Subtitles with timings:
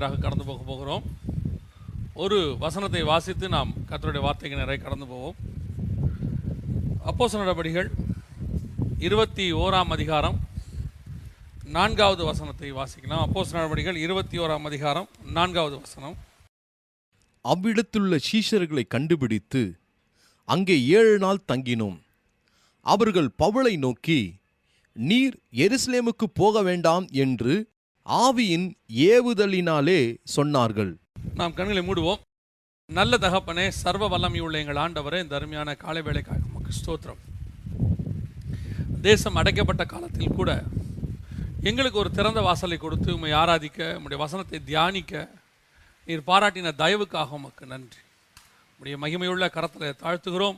[0.00, 1.04] நேராக கடந்து போக போகிறோம்.
[2.22, 5.36] ஒரு வசனத்தை வாசித்து நாம் கத்தருடைய வார்த்தைக்கு நிறைய கடந்து போவோம்.
[7.10, 7.88] அப்போஸ்தலர் நடபடிகள்
[9.06, 10.36] இருபத்தி ஓராம் அதிகாரம்
[11.76, 13.22] நான்காவது வசனத்தை வாசிக்கலாம்.
[13.26, 16.16] அப்போஸ்தலர் நடபடிகள் இருபத்தி ஓராம் அதிகாரம் நான்காவது வசனம்.
[17.52, 19.62] அவ்விடத்துள்ள சீஷர்களை கண்டுபிடித்து
[20.44, 21.98] அங்கே ஏழு நாள் தங்கினோம்.
[22.86, 24.20] அவர்கள் பவுலை நோக்கி
[24.96, 27.54] நீர் எருசலேமுக்கு போக வேண்டாம் என்று
[28.06, 30.96] ஆவியின் ஏவுதலினாலே சொன்னார்கள்.
[31.34, 32.20] நாம் கண்களை மூடுவோம்.
[32.84, 37.22] நல்ல தகப்பனே சர்வ வல்லமையுள்ள எங்கள் ஆண்டவரே இந்த அருமையான காலை வேலைக்காக உமக்கு ஸ்தோத்திரம்.
[39.00, 40.64] தேசம் அடைக்கப்பட்ட காலத்தில் கூட
[41.62, 45.30] எங்களுக்கு ஒரு திறந்த வாசலை கொடுத்து உண்மை ஆராதிக்க உம்முடைய வசனத்தை தியானிக்க
[46.06, 47.98] நீர் பாராட்டின தயவுக்காக உமக்கு நன்றி.
[48.78, 50.56] உடைய மகிமையுள்ள கரத்தில் தாழ்த்துகிறோம்.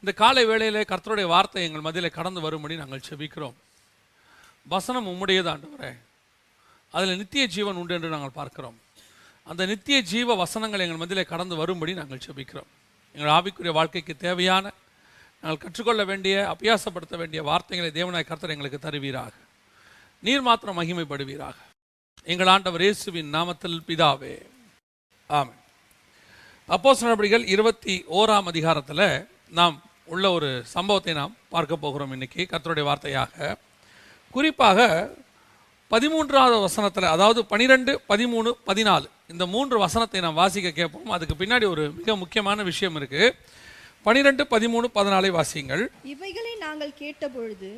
[0.00, 3.56] இந்த காலை வேளையிலே கர்த்தருடைய வார்த்தை எங்கள் மதியில் கடந்து வரும்படி நாங்கள் செபிக்கிறோம்.
[4.68, 5.92] வசனம் உம்முடையது ஆண்டவரே.
[6.90, 8.78] அதில் நித்திய ஜீவன் உண்டு என்று நாங்கள் பார்க்கிறோம்.
[9.42, 12.70] அந்த நித்திய ஜீவ வசனங்கள் எங்கள் மத்தியிலே கடந்து வரும்படி நாங்கள் செபிக்கிறோம்
[13.14, 14.72] எங்கள் ஆவிக்குரிய வாழ்க்கைக்கு தேவையான
[15.42, 19.32] நாங்கள் கற்றுக்கொள்ள வேண்டிய அபியாசப்படுத்த வேண்டிய வார்த்தைகளை தேவனாய் கர்த்தர் எங்களுக்கு தருவீராக.
[20.22, 21.58] நீர் மாத்திரம் மகிமைப்படுவீராக.
[22.24, 24.36] எங்கள் ஆண்டவர் இயேசுவின் நாமத்தில் பிதாவே.
[25.26, 25.60] ஆமென்.
[26.68, 32.46] அப்போஸ் நடபடிகள் இருபத்தி ஓராம் அதிகாரத்தில் நாம் உள்ள ஒரு சம்பவத்தை நாம் பார்க்க போகிறோம் இன்னைக்கு.
[32.50, 33.56] கர்த்தருடைய வார்த்தையாக.
[34.30, 34.78] குறிப்பாக
[35.92, 41.10] பதிமூன்றாவது வசனத்தில் அதாவது பனிரெண்டு பதிமூணு பதினாலு இந்த மூன்று வசனத்தை நாம் வாசிக்க கேட்போம்.
[41.16, 43.22] அதுக்கு பின்னாடி ஒரு மிக முக்கியமான விஷயம் இருக்கு.
[44.02, 45.84] பனிரெண்டு பதிமூணு பதினாலை வாசியுங்கள்.
[46.04, 47.70] இவைகளை நாங்கள் கேட்டபொழுது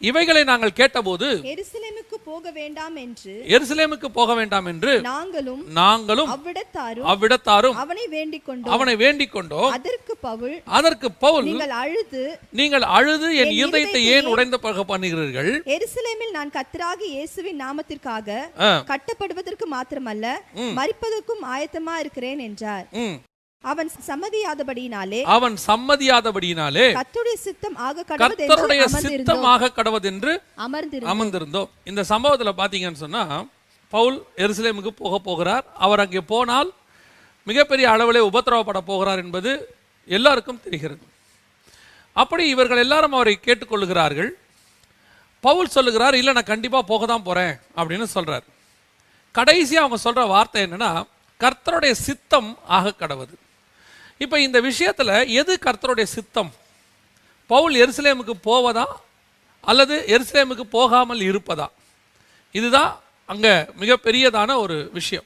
[0.00, 7.78] இவைகளை நாங்கள் கேட்டபோது எருசலேமுக்கு போக வேண்டாம் என்று எருசலேமுக்கு போக வேண்டாம் என்று நாங்களும் நாங்களும் அவ்விடத்தாரும் அவ்விடத்தாரும்
[7.84, 12.22] அவனை வேண்டிக் கொண்டோம் அவனை வேண்டிக் கொண்டோம் அதற்கு பவுல் அதற்கு பவுல் நீங்கள் அழுது
[12.60, 15.50] நீங்கள் அழுது என் இருதயத்தை ஏன் உடைந்த பக பண்ணுகிறீர்கள்?
[15.76, 18.38] எருசலேமில் நான் கத்தராகி இயேசுவின் நாமத்திற்காக
[18.92, 20.26] கட்டப்படுவதற்கு மாத்திரமல்ல
[20.78, 22.86] மரிப்பதற்கும் ஆயத்தமா இருக்கிறேன் என்றார்.
[23.64, 30.32] அவன் சம்மதியாதபடியினாலே அவன் சம்மதியாதபடியினாலே கர்த்தருடைய சித்தம் ஆக கர்த்தருடைய சித்தமாக கடவதென்று
[30.66, 31.10] அமர்ந்திருந்தோம்.
[31.12, 31.70] அமர்ந்திருந்தோம்.
[31.90, 33.22] இந்த சம்பவத்தில் பார்த்தீங்கன்னு சொன்னா
[33.92, 35.64] பவுல் எருசலேமுக்கு போக போகிறார்.
[35.84, 36.70] அவர் அங்கே போனால்
[37.46, 39.50] மிகப்பெரிய அளவிலே உபத்திரவப்பட போகிறார் என்பது
[40.08, 41.04] எல்லாருக்கும் தெரிகிறது.
[42.16, 44.30] அப்படி இவர்கள் எல்லாரும் அவரை கேட்டுக்கொள்ளுகிறார்கள்
[45.44, 48.46] பவுல் சொல்லுகிறார் இல்லை நான் கண்டிப்பாக போக தான் போகிறேன் அப்படின்னு சொல்றார்.
[49.34, 50.90] கடைசியாக அவங்க சொல்ற வார்த்தை என்னன்னா
[51.40, 53.34] கர்த்தருடைய சித்தம் ஆக கடவுது
[54.18, 56.54] இப்போ இந்த விஷயத்தில் எது கர்த்தருடைய சித்தம்?
[57.46, 58.86] பவுல் எருசலேமுக்கு போவதா?
[59.60, 61.66] அல்லது எருசலேமுக்கு போகாமல் இருப்பதா?
[62.52, 65.24] இதுதான் அங்கே மிகப்பெரியதான ஒரு விஷயம்.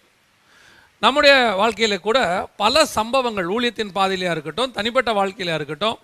[0.99, 2.19] நம்முடைய வாழ்க்கையில் கூட
[2.57, 5.99] பல சம்பவங்கள் ஊழியத்தின் பாதையிலையாக இருக்கட்டும் தனிப்பட்ட வாழ்க்கையிலையாக இருக்கட்டும்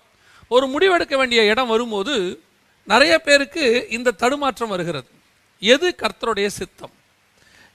[0.48, 2.42] ஒரு முடிவெடுக்க வேண்டிய இடம் வரும்போது
[2.84, 5.08] நிறைய பேருக்கு இந்த தடுமாற்றம் வருகிறது.
[5.58, 6.92] எது கர்த்தருடைய சித்தம்?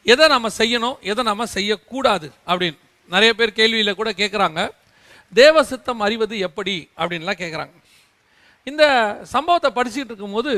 [0.04, 2.80] எதை நம்ம செய்யணும் எதை நம்ம செய்யக்கூடாது அப்படின்னு.
[3.10, 4.70] நிறைய பேர் கேள்வியில் கூட கேட்குறாங்க
[5.40, 7.76] தேவ சித்தம் அறிவது எப்படி அப்படின்லாம் கேட்குறாங்க
[8.70, 8.84] இந்த
[9.34, 10.54] சம்பவத்தை படிச்சுக்கிட்டு இருக்கும்போது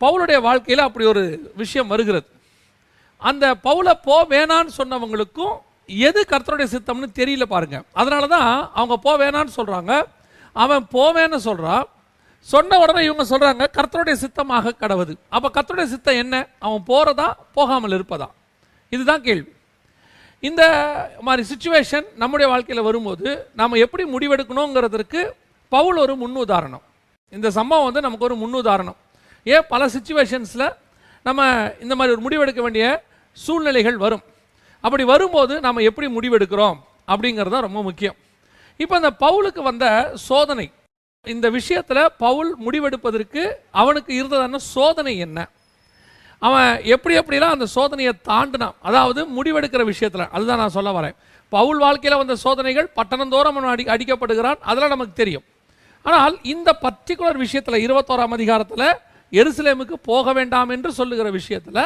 [0.00, 1.22] பவுலுடைய வாழ்க்கையில் அப்படி ஒரு
[1.62, 2.26] விஷயம் வருகிறது.
[3.22, 5.54] அந்த பவுலை போ வேணான்னு சொன்னவங்களுக்கும்
[6.08, 7.78] எது கர்த்தருடைய சித்தம்னு தெரியல பாருங்க.
[8.00, 9.92] அதனால தான் அவங்க போ வேணான்னு சொல்கிறாங்க
[10.52, 11.86] அவன் போவேன்னு சொல்கிறான்
[12.48, 15.14] சொன்ன உடனே இவங்க சொல்கிறாங்க கர்த்தருடைய சித்தமாக கடவுது.
[15.34, 16.34] அப்போ கர்த்தருடைய சித்தம் என்ன?
[16.66, 18.28] அவன் போகிறதா போகாமல் இருப்பதா?
[18.88, 19.50] இதுதான் கேள்வி.
[20.40, 20.62] இந்த
[21.20, 25.30] மாதிரி சுச்சுவேஷன் நம்முடைய வாழ்க்கையில் வரும்போது நாம் எப்படி முடிவெடுக்கணுங்கிறதுக்கு
[25.68, 26.80] பவுல் ஒரு முன்னுதாரணம்.
[27.30, 28.96] இந்த சம்பவம் வந்து நமக்கு ஒரு முன்னுதாரணம்.
[29.44, 29.62] ஏன்?
[29.68, 30.74] பல சுச்சுவேஷன்ஸில்
[31.22, 34.22] நம்ம இந்த மாதிரி ஒரு முடிவெடுக்க வேண்டிய சூழ்நிலைகள் வரும்.
[34.80, 36.76] அப்படி வரும்போது நம்ம எப்படி முடிவெடுக்கிறோம்
[37.08, 38.14] அப்படிங்கிறது தான் ரொம்ப முக்கியம்.
[38.76, 40.70] இப்போ இந்த பவுலுக்கு வந்த சோதனை.
[41.24, 45.48] இந்த விஷயத்தில் பவுல் முடிவெடுப்பதற்கு அவனுக்கு இருந்ததான சோதனை என்ன?
[46.46, 48.76] அவன் எப்படி எப்படிலாம் அந்த சோதனையை தாண்டினான்.
[48.88, 51.16] அதாவது முடிவெடுக்கிற விஷயத்தில் அதுதான் நான் சொல்ல வரேன்.
[51.52, 54.58] பவுல் வாழ்க்கையில் வந்த சோதனைகள் பட்டணந்தோறும் அவன் அடி அடிக்கப்படுகிறான்.
[54.68, 55.44] அதெல்லாம் நமக்கு தெரியும்.
[56.04, 58.88] ஆனால் இந்த பர்டிகுலர் விஷயத்தில் இருபத்தோராம் அதிகாரத்தில்
[59.32, 61.82] எருசலேமுக்கு போக வேண்டாம் என்று சொல்லுகிற விஷயத்தில்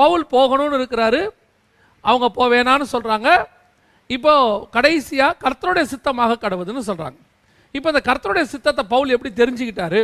[0.00, 1.22] பவுல் போகணும்னு இருக்கிறாரு.
[2.04, 3.28] அவங்க போவேனான்னு சொல்கிறாங்க
[4.16, 4.32] இப்போ
[4.76, 7.18] கடைசியாக கர்த்தருடைய சித்தமாக கடவுதுன்னு சொல்கிறாங்க
[7.74, 10.00] இப்போ இந்த கர்த்தருடைய சித்தத்தை பவுல் எப்படி தெரிஞ்சுக்கிட்டாரு?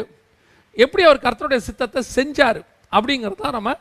[0.85, 2.61] எப்படி அவர் கர்த்தருடைய சித்தத்தை செஞ்சார்?
[2.97, 3.75] அப்படிங்கிறது தான் நம்ம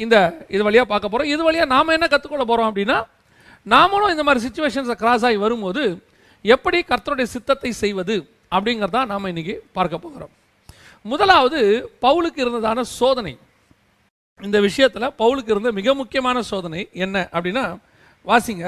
[0.00, 0.16] இந்த
[0.54, 2.98] இது வழியாக பார்க்க போகிறோம் இது வழியாக நாம் என்ன கற்றுக்கொள்ள போகிறோம் அப்படின்னா
[3.66, 5.82] நாமளும் இந்த மாதிரி சுச்சுவேஷன்ஸை கிராஸ் ஆகி வரும்போது
[6.44, 8.16] எப்படி கர்த்தருடைய சித்தத்தை செய்வது
[8.52, 10.32] அப்படிங்கிறதா நாம் இன்னைக்கு பார்க்க போகிறோம்
[11.12, 11.60] முதலாவது
[12.04, 13.32] பவுலுக்கு இருந்ததான சோதனை.
[14.40, 17.64] இந்த விஷயத்தில் பவுலுக்கு இருந்த மிக முக்கியமான சோதனை என்ன அப்படின்னா
[18.26, 18.64] வாசிங்க.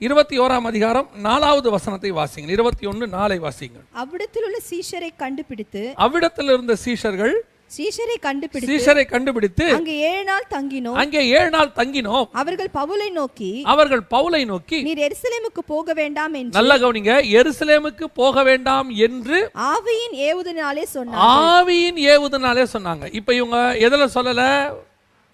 [0.00, 2.54] இருபத்தி ஓராம் அதிகாரம் நாலாவது வசனத்தை வாசிங்கள்.
[2.56, 3.84] இருபத்தி ஒன்று நாளை வாசிங்கள்.
[4.02, 7.34] அவ்விடத்தில் உள்ள சீஷரை கண்டுபிடித்து அவ்விடத்தில் இருந்த சீஷர்கள்
[7.76, 10.96] சீஷரை கண்டுபிடித்து சீஷரை கண்டுபிடித்து அங்கே ஏழு நாள் தங்கினோம்.
[11.02, 12.26] அங்கே ஏழு நாள் தங்கினோம்.
[12.40, 18.42] அவர்கள் பவுலை நோக்கி அவர்கள் பவுலை நோக்கி நீர் எருசலேமுக்கு போக வேண்டாம் என்று நல்ல கவனிங்க எருசலேமுக்கு போக
[18.50, 19.38] வேண்டாம் என்று
[19.72, 23.06] ஆவியின் ஏவுதனாலே சொன்னார் ஆவியின் ஏவுதனாலே சொன்னாங்க.
[23.20, 24.42] இப்ப இவங்க எதுல சொல்லல?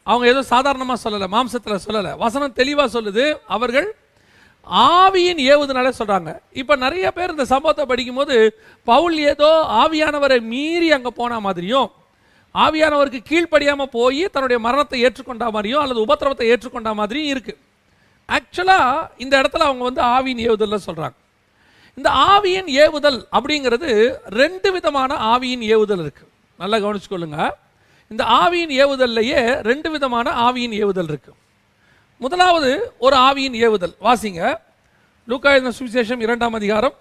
[0.06, 2.08] அவங்க ஏதோ சாதாரணமா சொல்லல மாம்சத்துல சொல்லல.
[2.24, 3.24] வசனம் தெளிவா சொல்லுது.
[3.56, 3.88] அவர்கள்
[4.92, 6.30] ஆவியின் ஏவுதனாலே சொல்றாங்க.
[6.60, 8.36] இப்ப நிறைய பேர் இந்த சம்பவத்தை படிக்கும்போது
[8.84, 9.50] பவுல் ஏதோ
[9.82, 11.90] ஆவியானவரை மீறி அங்க போன மாதிரியும்
[12.54, 17.60] ஆவியானவருக்கு கீழ்ப்படியாமல் போய் தன்னுடைய மரணத்தை ஏற்றுக்கொண்ட மாதிரியும் அல்லது உபத்திரவத்தை ஏற்றுக்கொண்ட மாதிரியும் இருக்குது
[18.28, 21.16] ஆக்சுவலாக இந்த இடத்துல அவங்க வந்து ஆவியின் ஏவுதலில் சொல்கிறாங்க
[21.96, 27.50] இந்த ஆவியின் ஏவுதல் அப்படிங்கிறது ரெண்டு விதமான ஆவியின் ஏவுதல் இருக்குது நல்லா கவனிச்சுக்கொள்ளுங்க.
[28.08, 31.40] இந்த ஆவியின் ஏவுதல்லையே ரெண்டு விதமான ஆவியின் ஏவுதல் இருக்குது
[32.18, 33.94] முதலாவது ஒரு ஆவியின் ஏவுதல்.
[34.00, 34.58] வாசிங்க.
[35.28, 36.94] லூக்கா சுவிசேஷம் இரண்டாம் அதிகாரம்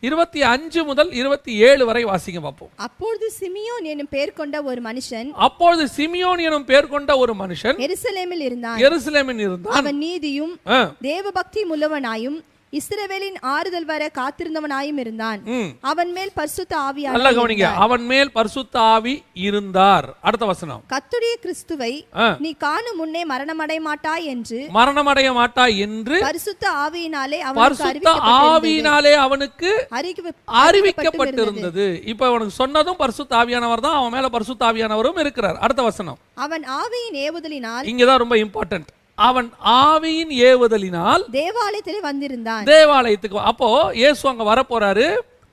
[0.00, 2.70] இருபத்தி அஞ்சு முதல் இருபத்தி ஏழு வரை வாசிங்க பார்ப்போம்.
[2.76, 8.40] அப்பொழுது சிமியோன் என்னும் பெயர் கொண்ட ஒரு மனுஷன் அப்பொழுது சிமியோன் எனும் பேர் கொண்ட ஒரு மனுஷன் எருசலேமில்
[8.40, 8.80] இருந்தான்.
[8.80, 9.74] எருசலேமில் இருந்தான்.
[9.74, 15.42] அவன் நீதியும் ஆ, தேவபக்தி உள்ளவனாயும் இஸ்ரவேலின் ஆறுதல் வர காத்திருந்தவனாயும் இருந்தான்.
[15.80, 17.62] அவன் மேல் பரிசுத்த நல்லா ஆவியானவர் கவனிங்க.
[17.62, 20.14] அவன் மேல் பரிசுத்த ஆவி இருந்தார்.
[20.22, 20.82] அடுத்த வசனம்.
[20.88, 22.06] கர்த்தருடைய கிறிஸ்துவை.
[22.38, 28.12] நீ காணும் முன்னே மரணமடைய மாட்டாய் என்று மரணமடைய மாட்டாய் என்று பரிசுத்த ஆவியினாலே அவனுக்கு பரிசுத்த.
[28.12, 30.32] ஆவியினாலே அவனுக்கு அறிவிக்க-
[30.64, 32.06] அறிவிக்கப்பட்டிருந்தது.
[32.06, 33.96] இப்ப அவனுக்கு சொன்னதும் பரிசுத்த ஆவியானவர் தான்.
[33.96, 35.56] அவன் மேல பரிசுத்த ஆவியானவரும் இருக்கிறார்.
[35.56, 36.18] அடுத்த வசனம்.
[36.34, 38.86] அவன் ஆவியின் ஏவுதலினால் இங்கதான் ரொம்ப இம்பார்ட்டன்ட்
[39.18, 39.48] அவன்
[39.88, 42.64] ஆவியின் ஏவுதலினால் தேவாலயத்திலே வந்திருந்தான்.
[42.72, 43.68] தேவாலயத்துக்கு அப்போ
[44.00, 45.06] இயேசு அங்க வரப்போறாரு.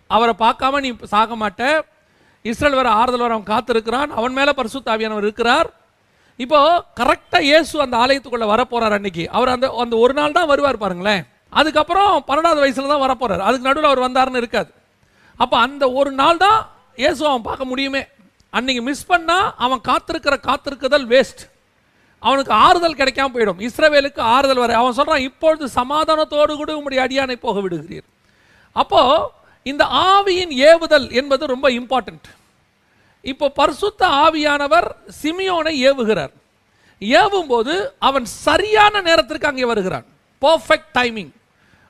[0.10, 1.62] அவரை பார்க்காம நீ சாக மாட்ட.
[2.50, 4.10] இஸ்ரேல் வர ஆறுதல் வர அவன் காத்திருக்கிறான்.
[4.20, 5.70] அவன் மேல பரிசுத்த ஆவியானவர் இருக்கிறார்.
[6.40, 6.60] இப்போ
[7.00, 9.26] கரெக்டா இயேசு அந்த ஆலயத்துக்குள்ள வரப்போறார் அன்னைக்கு.
[9.38, 11.24] அவர் அந்த அந்த ஒரு நாள் தான் வருவார் பாருங்களேன்.
[11.60, 13.46] அதுக்கப்புறம் பன்னெண்டாவது வயசுல தான் வரப்போறார்.
[13.48, 14.70] அதுக்கு நடுவில் அவர் வந்தாருன்னு இருக்காது.
[15.40, 16.60] அப்போ அந்த ஒரு நாள் தான்
[17.04, 18.04] இயேசு அவன் பார்க்க முடியுமே.
[18.54, 21.44] அன்னைக்கு மிஸ் பண்ணா அவன் காத்திருக்கிற காத்திருக்குதல் வேஸ்ட்
[22.24, 23.70] அவனுக்கு ஆறுதல் கிடைக்காம போயிடும்.
[23.70, 28.04] இஸ்ரவேலுக்கு ஆறுதல் வர அவன் சொல்கிறான் இப்பொழுது சமாதானத்தோடு கூட உம்முடைய அடியானை போக விடுகிறீர்.
[28.72, 29.24] அப்போது
[29.64, 32.24] இந்த ஆவியின் ஏவுதல் என்பது ரொம்ப இம்பார்ட்டன்ட்
[33.22, 34.92] இப்போ பரிசுத்த ஆவியானவர்
[35.24, 36.34] சிமியோனை ஏவுகிறார்.
[37.00, 40.06] ஏவும் போது அவன் சரியான நேரத்திற்கு அங்கே வருகிறான்.
[40.42, 41.30] பர்ஃபெக்ட் டைமிங்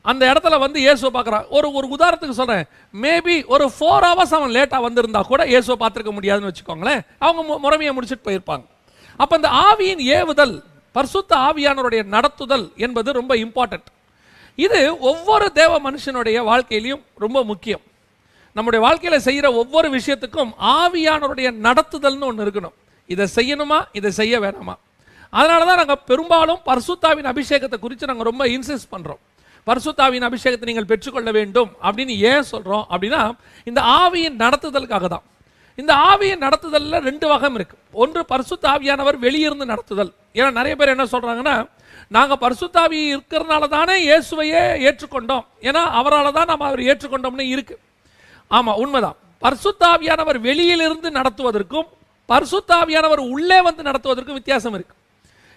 [0.01, 1.45] அந்த இடத்துல வந்து இயேசுவை பார்க்குறான்.
[1.49, 2.65] ஒரு ஒரு உதாரணத்துக்கு சொல்கிறேன்
[3.01, 7.01] மேபி ஒரு ஃபோர் ஹவர்ஸ் அவன் லேட்டாக வந்திருந்தா கூட இயேசுவை பார்த்துருக்க முடியாதுன்னு வச்சுக்கோங்களேன்.
[7.19, 8.65] அவங்க மு- முறைமையை முடிச்சுட்டு போயிருப்பாங்க.
[9.17, 10.55] அப்போ இந்த ஆவியின் ஏவுதல்
[10.95, 13.89] பர்சுத்த ஆவியானவருடைய நடத்துதல் என்பது ரொம்ப இம்பார்ட்டன்ட்
[14.57, 14.79] இது
[15.09, 17.83] ஒவ்வொரு தேவ மனுஷனுடைய வாழ்க்கையிலையும் ரொம்ப முக்கியம்.
[18.55, 22.75] நம்முடைய வாழ்க்கையில் செய்கிற ஒவ்வொரு விஷயத்துக்கும் ஆவியானவருடைய நடத்துதல்னு ஒன்று இருக்கணும்.
[23.09, 23.79] இதை செய்யணுமா?
[23.99, 24.75] இதை செய்ய வேணாமா?
[25.33, 29.21] அதனால தான் நாங்கள் பெரும்பாலும் பர்சுத்தாவின் அபிஷேகத்தை குறித்து நாங்கள் ரொம்ப இன்சிஸ்ட் பண்ணுறோம்
[29.67, 33.21] பர்சுத்தாவின் அபிஷேகத்தை நீங்கள் பெற்றுக்கொள்ள வேண்டும் அப்படின்னு ஏன் சொல்கிறோம் அப்படின்னா
[33.69, 35.25] இந்த ஆவியின் நடத்துதலுக்காக தான்.
[35.81, 37.77] இந்த ஆவியை நடத்துதல்ல ரெண்டு வகம் இருக்கு.
[38.03, 40.11] ஒன்று பரிசுத்த ஆவியானவர் வெளியிருந்து நடத்துதல்.
[40.37, 41.55] ஏன்னா நிறைய பேர் என்ன சொல்றாங்கன்னா
[42.15, 45.45] நாங்கள் பரிசுத்தாவி இருக்கிறதுனால தானே இயேசுவையே ஏற்றுக்கொண்டோம்.
[45.67, 47.75] ஏன்னா அவரால் தான் நம்ம அவர் ஏற்றுக்கொண்டோம்னு இருக்கு.
[48.57, 49.17] ஆமாம் உண்மைதான்.
[49.45, 51.87] பரிசுத்தாவியானவர் வெளியிலிருந்து நடத்துவதற்கும்
[52.29, 54.95] பரிசுத்தாவியானவர் உள்ளே வந்து நடத்துவதற்கும் வித்தியாசம் இருக்கு.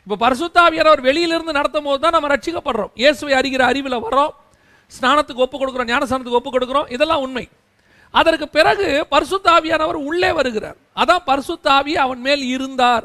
[0.07, 2.93] இப்போ பரிசுத்தாவியானவர் வெளியிலிருந்து நடத்தும் போது தான் நம்ம ரட்சிக்கப்படுறோம்.
[3.03, 4.33] இயேசுவை அறிகிற அறிவில் வரோம்
[4.97, 6.91] ஸ்நானத்துக்கு ஒப்பு கொடுக்குறோம் ஞானஸ்நானத்துக்கு ஒப்பு கொடுக்குறோம்.
[6.97, 7.45] இதெல்லாம் உண்மை.
[8.11, 10.77] அதற்கு பிறகு பரிசுத்தாவியானவர் உள்ளே வருகிறார்.
[10.97, 13.05] அதான் பரிசுத்தாவி அவன் மேல் இருந்தார்.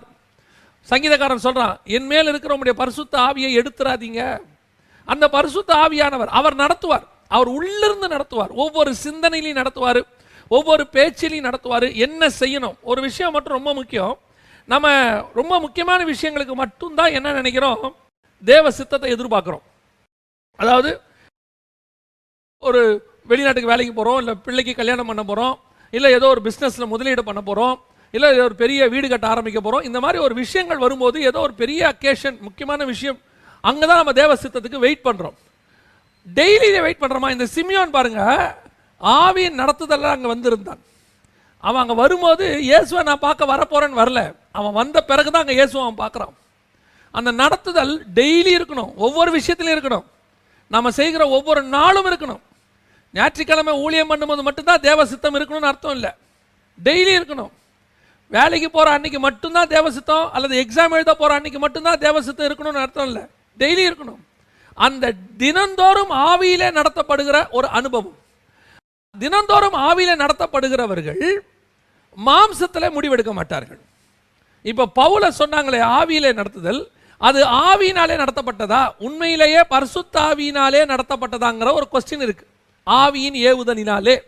[0.90, 4.42] சங்கீதக்காரன் சொல்கிறான் என் மேல் இருக்கிற உடைய பரிசுத்த ஆவியை எடுத்துறாதீங்க.
[5.06, 7.04] அந்த பரிசுத்த ஆவியானவர் அவர் நடத்துவார்.
[7.28, 8.50] அவர் உள்ளிருந்து நடத்துவார்.
[8.50, 10.04] ஒவ்வொரு சிந்தனையிலையும் நடத்துவார்.
[10.48, 11.96] ஒவ்வொரு பேச்சிலையும் நடத்துவார்.
[11.96, 12.76] என்ன செய்யணும்?
[12.82, 14.20] ஒரு விஷயம் மட்டும் ரொம்ப முக்கியம்.
[14.66, 14.90] நம்ம
[15.34, 17.96] ரொம்ப முக்கியமான விஷயங்களுக்கு மட்டும்தான் என்ன நினைக்கிறோம்?
[18.46, 19.62] தேவ சித்தத்தை எதிர்பார்க்குறோம்.
[20.56, 21.02] அதாவது
[22.60, 25.56] ஒரு வெளிநாட்டுக்கு வேலைக்கு போகிறோம் இல்லை பிள்ளைக்கு கல்யாணம் பண்ண போகிறோம்
[25.94, 27.76] இல்லை ஏதோ ஒரு பிஸ்னஸில் முதலீடு பண்ண போகிறோம்
[28.14, 31.54] இல்லை ஏதோ ஒரு பெரிய வீடு கட்ட ஆரம்பிக்க போகிறோம் இந்த மாதிரி ஒரு விஷயங்கள் வரும்போது ஏதோ ஒரு
[31.62, 33.20] பெரிய அக்கேஷன் முக்கியமான விஷயம்
[33.64, 35.38] அங்கே தான் நம்ம தேவ சித்தத்துக்கு வெயிட் பண்ணுறோம்
[36.28, 38.22] டெய்லி வெயிட் பண்ணுறோமா இந்த சிமியோன் பாருங்க
[39.02, 40.82] ஆவியின் நடத்துதெல்லாம் அங்கே வந்திருந்தான்.
[41.64, 44.22] அவன் அங்கே வரும்போது இயேசுவை நான் பார்க்க வரப்போறேன்னு வரல.
[44.58, 46.34] அவன் வந்த பிறகு தான் அங்கே இயேசுவை அவன் பார்க்குறான்.
[47.18, 50.06] அந்த நடத்துதல் டெய்லி இருக்கணும் ஒவ்வொரு விஷயத்துலையும் இருக்கணும்.
[50.72, 52.42] நம்ம செய்கிற ஒவ்வொரு நாளும் இருக்கணும்.
[53.18, 56.12] ஞாயிற்றுக்கிழமை ஊழியம் பண்ணும்போது மட்டும்தான் தேவ சித்தம் இருக்கணும்னு அர்த்தம் இல்லை.
[56.88, 57.52] டெய்லி இருக்கணும்.
[58.36, 62.84] வேலைக்கு போகிற அன்னைக்கு மட்டும்தான் தேவ சித்தம் அல்லது எக்ஸாம் எழுத போகிற அன்னைக்கு மட்டும்தான் தேவ சித்தம் இருக்கணும்னு
[62.86, 63.24] அர்த்தம் இல்லை.
[63.62, 64.22] டெய்லி இருக்கணும்.
[64.86, 68.18] அந்த தினந்தோறும் ஆவியிலே நடத்தப்படுகிற ஒரு அனுபவம்.
[69.16, 71.24] தினந்தோறும் ஆவியிலே நடத்தப்படுகிறவர்கள்
[72.28, 73.82] மாம்சத்தில் முடிவெடுக்க மாட்டார்கள்.
[74.72, 76.82] இப்போ பவுல சொன்னாங்களே ஆவியிலே நடத்துதல்
[77.28, 78.82] அது ஆவியினாலே நடத்தப்பட்டதா?
[79.06, 82.50] உண்மையிலேயே பரிசுத்த ஆவியினாலே நடத்தப்பட்டதாங்கிற ஒரு கொஸ்டின் இருக்குது
[82.86, 84.20] ஆவியின் ஏவுதலினாலே.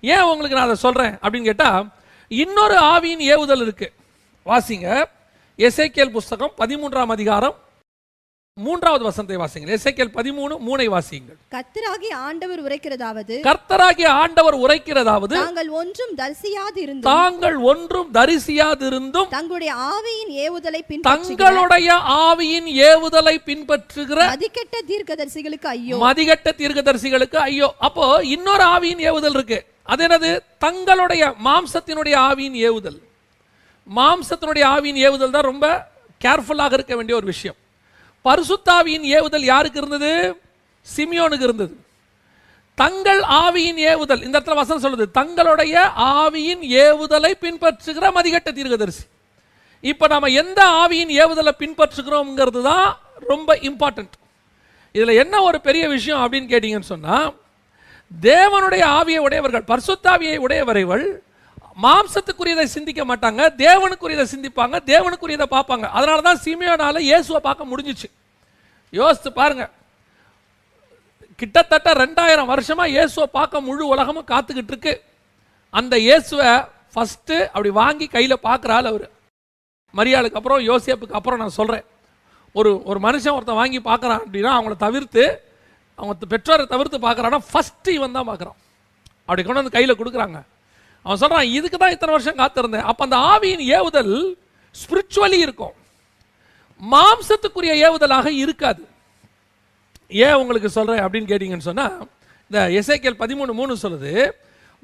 [0.00, 1.88] ஏன் உங்களுக்கு நான் அதை சொல்கிறேன் அப்படின்னு கேட்டால்
[2.28, 3.92] இன்னொரு ஆவியின் ஏவுதல் இருக்கு.
[4.46, 5.04] வாசிங்க.
[5.58, 7.63] எசேக்கியேல் புஸ்தகம் பதிமூன்றாம் அதிகாரம்
[8.64, 11.38] மூன்றாவது வசனத்தை வாசிங்க எசேக்கியேல் பதிமூணு மூனை வாசியுங்கள்.
[11.54, 13.36] கர்த்தராகிய ஆண்டவர் உரைக்கிறதாவது.
[13.46, 15.34] கர்த்தராகிய ஆண்டவர் உரைக்கிறதாவது.
[15.38, 19.28] தாங்கள் ஒன்றும் தரிசியாது இருந்து தாங்கள் ஒன்றும் தரிசியாதிருந்தும்.
[19.28, 21.96] தங்களுடைய ஆவியின் ஏவுதலை பின்பற்றுகிற தங்களுடைய
[22.26, 25.96] ஆவியின் ஏவுதலை பின்பற்றுகிற மதிக்கெட்ட தீர்க்கதரிசிகளுக்கு ஐயோ.
[26.04, 27.74] மதிகட்ட தீர்க்கதரிசிகளுக்கு ஐயோ.
[27.78, 29.60] அப்போ இன்னொரு ஆவியின் ஏவுதல் இருக்கு.
[29.82, 30.40] அது என்னது?
[30.58, 33.00] தங்களுடைய மாம்சத்தினுடைய ஆவியின் ஏவுதல்.
[33.88, 35.66] மாம்சத்தினுடைய ஆவியின் ஏவுதல் தான் ரொம்ப
[36.24, 37.56] கேர்ஃபுல்லாக இருக்க வேண்டிய ஒரு விஷயம்.
[38.24, 40.36] பரிசுத்தாவியின் ஏவுதல் யாருக்கு இருந்தது?
[40.96, 41.74] சிமியோனுக்கு இருந்தது.
[42.74, 49.04] தங்கள் ஆவியின் ஏவுதல் இந்த இடத்துல வசனம் சொல்லுது தங்களுடைய ஆவியின் ஏவுதலை பின்பற்றுகிற மதிகட்ட தீர்க்கதரிசி.
[49.80, 54.14] இப்போ நம்ம எந்த ஆவியின் ஏவுதலை பின்பற்றுகிறோம்ங்கிறது தான் ரொம்ப இம்பார்ட்டன்ட்
[54.92, 57.34] இதில் என்ன ஒரு பெரிய விஷயம் அப்படின்னு கேட்டிங்கன்னு சொன்னால்
[58.22, 61.24] தேவனுடைய ஆவியை உடையவர்கள் பர்சுத்தாவியை உடையவரைகள்
[61.76, 65.86] மாம்சத்துக்குரியதை சிந்திக்க மாட்டாங்க தேவனுக்குரியதை சிந்திப்பாங்க தேவனுக்குரியதை பார்ப்பாங்க.
[65.96, 68.08] அதனால தான் சிமியோனால இயேசுவை பார்க்க முடிஞ்சிச்சு.
[68.92, 69.64] யோசித்து பாருங்க.
[71.40, 74.94] கிட்டத்தட்ட ரெண்டாயிரம் வருஷமாக இயேசுவை பார்க்க முழு உலகமும் காத்துக்கிட்டு இருக்கு.
[75.74, 76.50] அந்த இயேசுவை
[76.94, 79.06] ஃபஸ்ட்டு அப்படி வாங்கி கையில் பார்க்குறாள் அவர்.
[79.94, 81.84] மரியாளுக்கு அப்புறம் யோசியப்புக்கு அப்புறம் நான் சொல்கிறேன்
[82.54, 85.24] ஒரு ஒரு மனுஷன் ஒருத்தன் வாங்கி பார்க்குறான் அப்படின்னா அவங்கள தவிர்த்து
[85.98, 88.58] அவங்க பெற்றோரை தவிர்த்து பார்க்குறான்னா ஃபஸ்ட்டு இவன் தான் பார்க்குறான்.
[89.26, 90.38] அப்படி கொண்டு வந்து கையில் கொடுக்குறாங்க.
[91.04, 92.86] அவன் சொல்கிறான் இதுக்கு தான் இத்தனை வருஷம் காத்திருந்தேன்.
[92.90, 94.14] அப்போ அந்த ஆவியின் ஏவுதல்
[94.80, 95.74] ஸ்பிரிச்சுவலி இருக்கும்.
[96.92, 98.82] மாம்சத்துக்குரிய ஏவுதலாக இருக்காது.
[100.08, 101.96] ஏன் உங்களுக்கு சொல்கிறேன் அப்படின்னு கேட்டிங்கன்னு சொன்னால்
[102.50, 104.12] இந்த எசேக்கியல் பதிமூணு மூணு சொல்லுது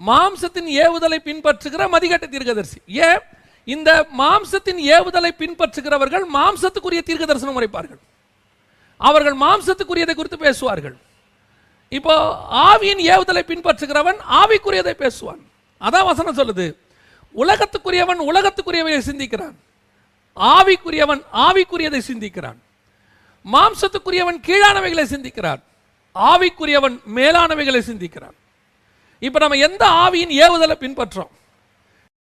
[0.08, 2.78] மாம்சத்தின் ஏவுதலை பின்பற்றுகிற மதிகட்ட தீர்க்கதரிசி.
[3.06, 3.20] ஏன்?
[3.74, 8.00] இந்த மாம்சத்தின் ஏவுதலை பின்பற்றுகிறவர்கள் மாம்சத்துக்குரிய தீர்க்க தரிசனம் உரைப்பார்கள்.
[9.00, 10.96] அவர்கள் மாம்சத்துக்குரியதை குறித்து பேசுவார்கள்.
[11.98, 12.14] இப்போ
[12.70, 15.42] ஆவியின் ஏவுதலை பின்பற்றுகிறவன் ஆவிக்குரியதை பேசுவான்.
[15.80, 16.66] அதான் வசனம் சொல்லுது.
[17.34, 19.56] உலகத்துக்குரியவன் உலகத்துக்குரியவையை சிந்திக்கிறான்.
[20.36, 22.58] ஆவிக்குரியவன் ஆவிக்குரியதை சிந்திக்கிறான்.
[23.44, 25.60] மாம்சத்துக்குரியவன் கீழானவைகளை சிந்திக்கிறான்.
[26.16, 28.36] ஆவிக்குரியவன் மேலானவைகளை சிந்திக்கிறான்.
[29.26, 31.32] இப்போ நம்ம எந்த ஆவியின் ஏவுதலை பின்பற்றோம்?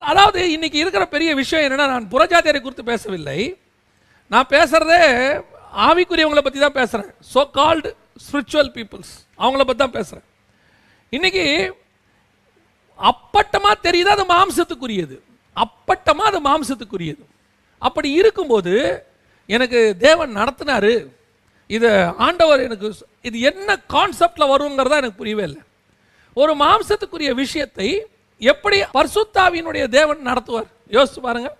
[0.01, 3.39] அதாவது இன்னைக்கு இருக்கிற பெரிய விஷயம் என்னென்னா நான் புறஜாதியரை குறித்து பேசவில்லை.
[4.31, 5.01] நான் பேசுகிறதே
[5.87, 7.89] ஆவிக்குரியவங்களை பற்றி தான் பேசுகிறேன் ஸோ கால்டு
[8.25, 10.25] ஸ்பிரிச்சுவல் பீப்புள்ஸ் அவங்கள பற்றி தான் பேசுகிறேன்
[11.13, 11.45] இன்னைக்கு
[13.09, 15.19] அப்பட்டமாக தெரியுது அது மாம்சத்துக்குரியது.
[15.55, 17.23] அப்பட்டமாக அது மாம்சத்துக்குரியது.
[17.79, 19.03] அப்படி இருக்கும்போது
[19.45, 21.07] எனக்கு தேவன் நடத்தினாரு.
[21.67, 25.61] இதை ஆண்டவர் எனக்கு இது என்ன கான்செப்டில் வருங்கிறதா எனக்கு புரியவே இல்லை.
[26.33, 28.05] ஒரு மாம்சத்துக்குரிய விஷயத்தை
[28.37, 30.69] எப்படி பர்சுத்தாவியினுடைய தேவன் நடத்துவார்?
[30.89, 31.57] யோசிச்சு பாருங்க.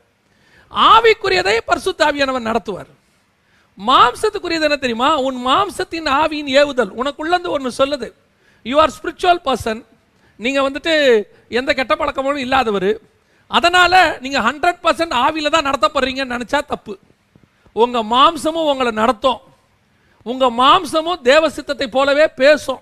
[0.76, 2.92] ஆவிக்குரியதை பர்சுத்தாவியானவன் நடத்துவார்.
[3.88, 5.20] மாம்சத்துக்குரியது என்ன தெரியுமா?
[5.20, 6.92] உன் மாம்சத்தின் ஆவியின் ஏவுதல்.
[7.02, 8.14] உனக்குள்ளந்து ஒன்று சொல்லுது.
[8.64, 9.86] யூ ஆர் ஸ்பிரிச்சுவல் பர்சன்
[10.44, 10.94] நீங்கள் வந்துட்டு
[11.60, 12.92] எந்த கெட்ட பழக்கமும் இல்லாதவர்.
[13.52, 16.94] அதனால் நீங்கள் ஹண்ட்ரட் பர்சன்ட் ஆவியில் தான் நடத்தப்படுறீங்கன்னு நினச்சா தப்பு.
[17.76, 19.42] உங்கள் மாம்சமும் உங்களை நடத்தும்.
[20.32, 22.82] உங்கள் மாம்சமும் தேவ சித்தத்தை போலவே பேசும்.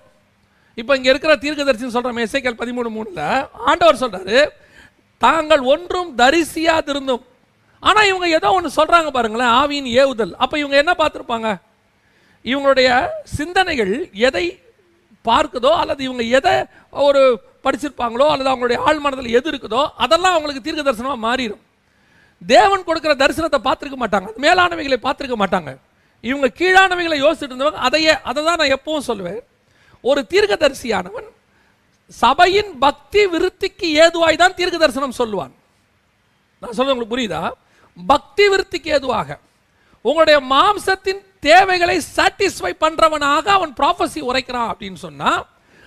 [0.80, 3.24] இப்போ இங்கே இருக்கிற தீர்க்கதரிசின்னு சொல்கிற மெசைக்கல் பதிமூணு மூணில்
[3.70, 4.38] ஆண்டவர் சொல்கிறாரு
[5.22, 7.24] தாங்கள் ஒன்றும் தரிசியாதிருந்தும்.
[7.88, 10.32] ஆனால் இவங்க ஏதோ ஒன்று சொல்கிறாங்க பாருங்களேன் ஆவியின் ஏவுதல்.
[10.42, 11.48] அப்போ இவங்க என்ன பார்த்துருப்பாங்க?
[12.44, 12.88] இவங்களுடைய
[13.38, 13.94] சிந்தனைகள்
[14.28, 14.46] எதை
[15.28, 16.54] பார்க்குதோ அல்லது இவங்க எதை
[17.08, 17.22] ஒரு
[17.64, 21.62] படிச்சிருப்பாங்களோ அல்லது அவங்களுடைய ஆழ் மனதில் எது இருக்குதோ அதெல்லாம் அவங்களுக்கு தீர்க்க தரிசனமாக மாறிடும்
[22.42, 24.28] தேவன் கொடுக்குற தரிசனத்தை பார்த்துருக்க மாட்டாங்க.
[24.30, 25.70] அது மேலானவைகளை பார்த்துருக்க மாட்டாங்க.
[26.24, 29.40] இவங்க கீழானவைகளை யோசிச்சுட்டு இருந்தவங்க அதையே அதை தான் நான் எப்பவும் சொல்லுவேன்.
[30.04, 31.28] ஒரு தீர்க்கதரிசியானவன்
[32.12, 35.52] சபையின் பக்தி விருத்திக்கு ஏதுவாய் தான் தீர்க்க தரிசனம் சொல்லுவான்.
[36.62, 37.42] நான் சொல்றது உங்களுக்கு புரியுதா?
[37.96, 39.38] பக்தி விருத்திக்கு ஏதுவாக.
[40.04, 45.30] உங்களுடைய மாம்சத்தின் தேவைகளை சாட்டிஸ்ஃபை பண்றவனாக அவன் ப்ராஃபஸி உரைக்கிறான் அப்படின்னு சொன்னா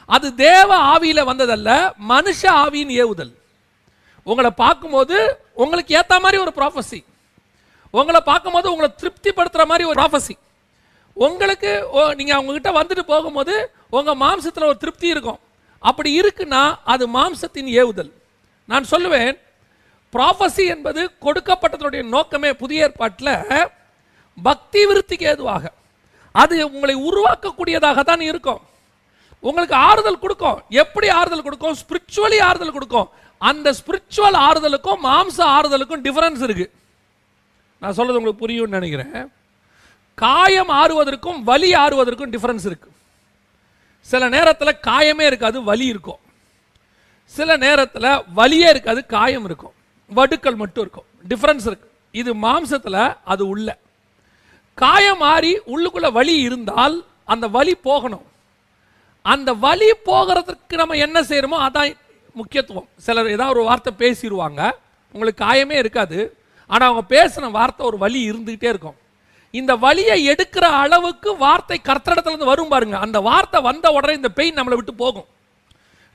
[0.06, 1.70] அது தேவ ஆவியில் வந்ததல்ல
[2.10, 3.34] மனுஷ ஆவியின் ஏவுதல்.
[4.24, 7.04] உங்களை பார்க்கும்போது உங்களுக்கு ஏற்ற மாதிரி ஒரு ப்ராஃபஸி
[7.92, 10.36] உங்களை பார்க்கும்போது உங்களை திருப்திப்படுத்துகிற மாதிரி ஒரு ப்ராஃபஸி
[11.14, 15.40] உங்களுக்கு ஓ- அவங்கக்கிட்ட வந்துட்டு போகும்போது உங்கள் மாம்சத்தில் ஒரு திருப்தி இருக்கும்.
[15.80, 18.12] அப்படி இருக்குன்னா அது மாம்சத்தின் ஏவுதல்.
[18.66, 19.38] நான் சொல்லுவேன்
[20.14, 23.72] ப்ராஃபஸி என்பது கொடுக்கப்பட்டதனுடைய நோக்கமே புதிய ஏற்பாட்டில்
[24.44, 25.74] பக்தி விருத்திக்கு ஏதுவாக.
[26.32, 28.62] அது உங்களை உருவாக்கக்கூடியதாக தான் இருக்கும்.
[29.50, 30.60] உங்களுக்கு ஆறுதல் கொடுக்கும்.
[30.84, 31.76] எப்படி ஆறுதல் கொடுக்கும்?
[31.82, 33.10] ஸ்பிரிச்சுவலி ஆறுதல் கொடுக்கும்.
[33.50, 36.68] அந்த ஸ்பிரிச்சுவல் ஆறுதலுக்கும் மாம்ச ஆறுதலுக்கும் டிஃபரன்ஸ் இருக்கு.
[37.82, 39.32] நான் சொல்றது உங்களுக்கு புரியும்னு நினைக்கிறேன்.
[40.16, 42.90] காயம் ஆறுவதற்கும் வலி ஆறுவதற்கும் டிஃபரன்ஸ் இருக்கு.
[44.12, 46.22] சில நேரத்தில் காயமே இருக்காது வலி இருக்கும்.
[47.26, 49.74] சில நேரத்தில் வலியே இருக்காது காயம் இருக்கும்.
[50.12, 51.08] வடுக்கள் மட்டும் இருக்கும்.
[51.30, 51.88] டிஃபரன்ஸ் இருக்கு.
[52.12, 53.70] இது மாம்சத்தில் அது உள்ள.
[54.82, 56.96] காயம் மாறி உள்ளுக்குள்ள வலி இருந்தால்
[57.34, 58.26] அந்த வலி போகணும்.
[59.26, 61.92] அந்த வழி போகிறதுக்கு நம்ம என்ன செய்யறோமோ அதான்
[62.40, 62.88] முக்கியத்துவம்.
[63.06, 64.62] சிலர் ஏதாவது ஒரு வார்த்தை பேசிடுவாங்க
[65.16, 66.20] உங்களுக்கு காயமே இருக்காது.
[66.70, 68.98] ஆனால் அவங்க பேசின வார்த்தை ஒரு வழி இருந்துகிட்டே இருக்கும்.
[69.54, 72.98] இந்த வழியை எடுக்கிற அளவுக்கு வார்த்தை கர்த்தடத்துலேருந்து வரும் பாருங்க.
[73.06, 75.28] அந்த வார்த்தை வந்த உடனே இந்த பெயின் நம்மளை விட்டு போகும்.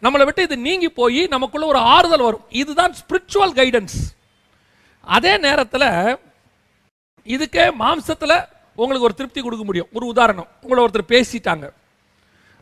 [0.02, 2.46] நம்மளை விட்டு இது நீங்கி போய் நமக்குள்ள ஒரு ஆறுதல் வரும்.
[2.62, 3.98] இதுதான் ஸ்பிரிச்சுவல் கைடன்ஸ்
[5.16, 5.88] அதே நேரத்தில்
[7.26, 8.36] இதுக்கே மாம்சத்தில்
[8.80, 9.90] உங்களுக்கு ஒரு திருப்தி கொடுக்க முடியும்.
[9.96, 10.48] ஒரு உதாரணம்.
[10.62, 11.66] உங்களை ஒருத்தர் பேசிட்டாங்க.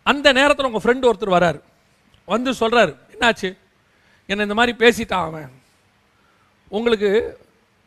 [0.07, 1.61] அந்த நேரத்தில் உங்கள் ஃப்ரெண்டு ஒருத்தர் வராரு.
[2.27, 3.57] வந்து சொல்கிறாரு என்னாச்சு?
[4.27, 5.51] என்னை இந்த மாதிரி பேசிட்டான் அவன்.
[6.69, 7.11] உங்களுக்கு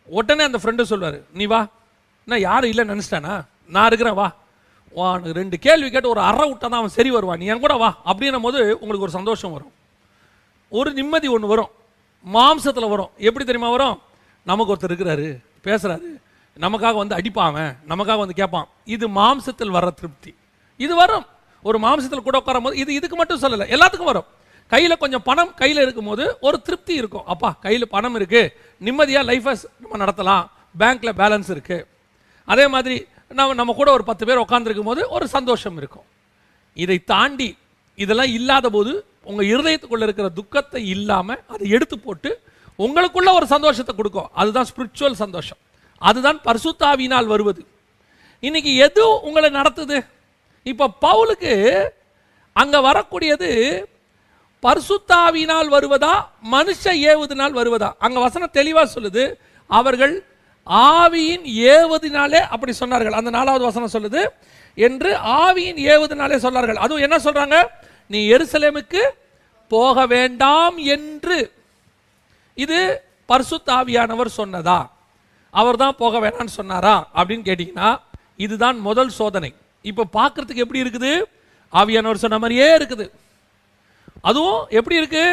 [0.05, 1.67] உடனே அந்த ஃப்ரெண்டு சொல்வார் நீ வா.
[2.25, 3.45] என்ன யாரும் இல்லை நினச்சிட்டானா?
[3.67, 4.35] நான் இருக்கிறேன் வா.
[4.89, 7.37] உனக்கு ரெண்டு கேள்வி கேட்டு ஒரு அற விட்டா தான் அவன் சரி வருவான்.
[7.37, 7.97] நீ என் கூட வா.
[8.05, 9.71] அப்படின்னும் போது உங்களுக்கு ஒரு சந்தோஷம் வரும்.
[10.69, 11.69] ஒரு நிம்மதி ஒன்று வரும்.
[12.33, 13.09] மாம்சத்தில் வரும்.
[13.17, 14.01] எப்படி தெரியுமா வரும்?
[14.45, 16.21] நமக்கு ஒருத்தர் இருக்கிறாரு பேசுகிறாரு
[16.59, 17.77] நமக்காக வந்து அடிப்பான் அவன்.
[17.87, 18.67] நமக்காக வந்து கேட்பான்.
[18.85, 20.35] இது மாம்சத்தில் வர்ற திருப்தி.
[20.77, 21.25] இது வரும்.
[21.67, 24.27] ஒரு மாம்சத்தில் கூட உட்காரும் போது இது இதுக்கு மட்டும் சொல்லலை எல்லாத்துக்கும் வரும்.
[24.71, 27.25] கையில் கொஞ்சம் பணம் கையில் இருக்கும்போது ஒரு திருப்தி இருக்கும்.
[27.33, 28.51] அப்பா கையில் பணம் இருக்குது
[28.87, 30.43] நிம்மதியாக லைஃபை நம்ம நடத்தலாம்
[30.81, 31.85] பேங்க்கில் பேலன்ஸ் இருக்குது
[32.47, 32.97] அதே மாதிரி
[33.39, 36.05] நம்ம நம்ம கூட ஒரு பத்து பேர் உட்காந்துருக்கும் போது ஒரு சந்தோஷம் இருக்கும்.
[36.83, 37.49] இதை தாண்டி
[38.03, 38.91] இதெல்லாம் இல்லாத போது
[39.29, 42.29] உங்கள் இருதயத்துக்குள்ள இருக்கிற துக்கத்தை இல்லாமல் அதை எடுத்து போட்டு
[42.85, 44.29] உங்களுக்குள்ள ஒரு சந்தோஷத்தை கொடுக்கும்.
[44.41, 45.59] அதுதான் ஸ்பிரிச்சுவல் சந்தோஷம்.
[46.09, 47.61] அதுதான் பரிசுத்தாவினால் வருவது.
[48.47, 49.97] இன்னைக்கு எது உங்களை நடத்துது?
[50.71, 51.53] இப்போ பவுலுக்கு
[52.61, 53.49] அங்கே வரக்கூடியது
[54.63, 56.13] பர்சுத்தாவினால் வருவதா
[56.53, 57.89] மனுஷ ஏவுதினால் வருவதா?
[58.05, 59.23] அங்கே வசனம் தெளிவாக சொல்லுது
[59.69, 60.15] அவர்கள்
[60.95, 61.45] ஆவியின்
[61.75, 63.17] ஏவதினாலே அப்படி சொன்னார்கள்.
[63.19, 64.21] அந்த நாலாவது வசனம் சொல்லுது
[64.87, 65.11] என்று
[65.43, 66.81] ஆவியின் ஏவதினாலே சொன்னார்கள்.
[66.83, 67.57] அதுவும் என்ன சொல்றாங்க?
[68.11, 69.01] நீ எருசலேமுக்கு
[69.71, 71.39] போக வேண்டாம் என்று.
[72.63, 72.79] இது
[73.31, 74.79] பர்சுத்தாவியானவர் சொன்னதா?
[75.53, 76.95] அவர் தான் போக வேணாம்னு சொன்னாரா?
[77.17, 77.89] அப்படின்னு கேட்டிங்கன்னா
[78.45, 79.51] இதுதான் முதல் சோதனை.
[79.85, 81.11] இப்போ பார்க்கறதுக்கு எப்படி இருக்குது?
[81.73, 83.05] ஆவியானவர் சொன்ன மாதிரியே இருக்குது.
[84.29, 85.23] அதுவும் எப்படி இருக்கு?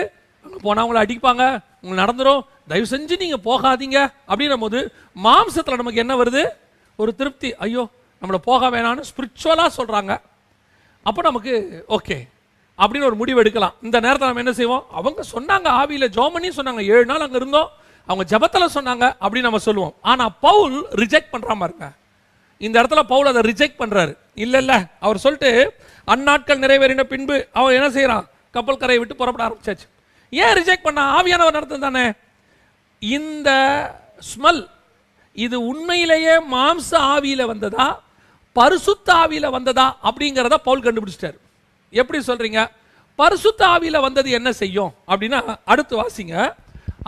[0.65, 1.43] போனால் அவங்கள அடிப்பாங்க
[1.81, 3.99] உங்களுக்கு நடந்துடும் தயவு செஞ்சு நீங்கள் போகாதீங்க.
[4.31, 4.79] அப்படின்னும் போது
[5.27, 6.43] மாம்சத்தில் நமக்கு என்ன வருது?
[6.99, 7.51] ஒரு திருப்தி.
[7.65, 7.85] ஐயோ
[8.23, 10.13] நம்மளை போக வேணாம்னு ஸ்பிரிச்சுவலாக சொல்கிறாங்க
[11.09, 11.53] அப்போ நமக்கு
[11.97, 12.17] ஓகே
[12.79, 13.75] அப்படின்னு ஒரு முடிவு எடுக்கலாம்.
[13.87, 14.85] இந்த நேரத்தில் நம்ம என்ன செய்வோம்?
[14.99, 16.83] அவங்க சொன்னாங்க ஆவியில் ஜோமனி சொன்னாங்க.
[16.95, 17.69] ஏழு நாள் அங்கே இருந்தோம்.
[18.09, 19.95] அவங்க ஜெபத்தில் சொன்னாங்க அப்படின்னு நம்ம சொல்லுவோம்.
[20.11, 21.87] ஆனால் பவுல் ரிஜெக்ட் பண்ணுறாம பாருங்க.
[22.67, 24.13] இந்த இடத்துல பவுல் அதை ரிஜெக்ட் பண்ணுறாரு
[24.45, 24.75] இல்ல இல்ல
[25.07, 25.51] அவர் சொல்லிட்டு
[26.13, 28.27] அந்நாட்கள் நிறைவேறின பின்பு அவன் என்ன செய்றான்?
[28.55, 29.87] கப்பல் கரையை விட்டு புறப்பட ஆரம்பிச்சாச்சு.
[30.43, 31.01] ஏன் ரிஜெக்ட் பண்ண?
[31.19, 32.05] ஆவியானவர் நடத்தம் தானே.
[33.17, 33.51] இந்த
[34.31, 34.63] ஸ்மெல்
[35.45, 37.87] இது உண்மையிலேயே மாம்ச ஆவியில வந்ததா?
[38.57, 39.87] பரிசுத்த ஆவியில வந்ததா?
[40.09, 41.39] அப்படிங்கிறத பவுல் கண்டுபிடிச்சிட்டாரு.
[42.01, 42.61] எப்படி சொல்றீங்க?
[43.19, 44.95] பரிசுத்த ஆவியில வந்தது என்ன செய்யும்?
[45.11, 45.41] அப்படின்னா
[45.73, 46.55] அடுத்து வாசிங்க.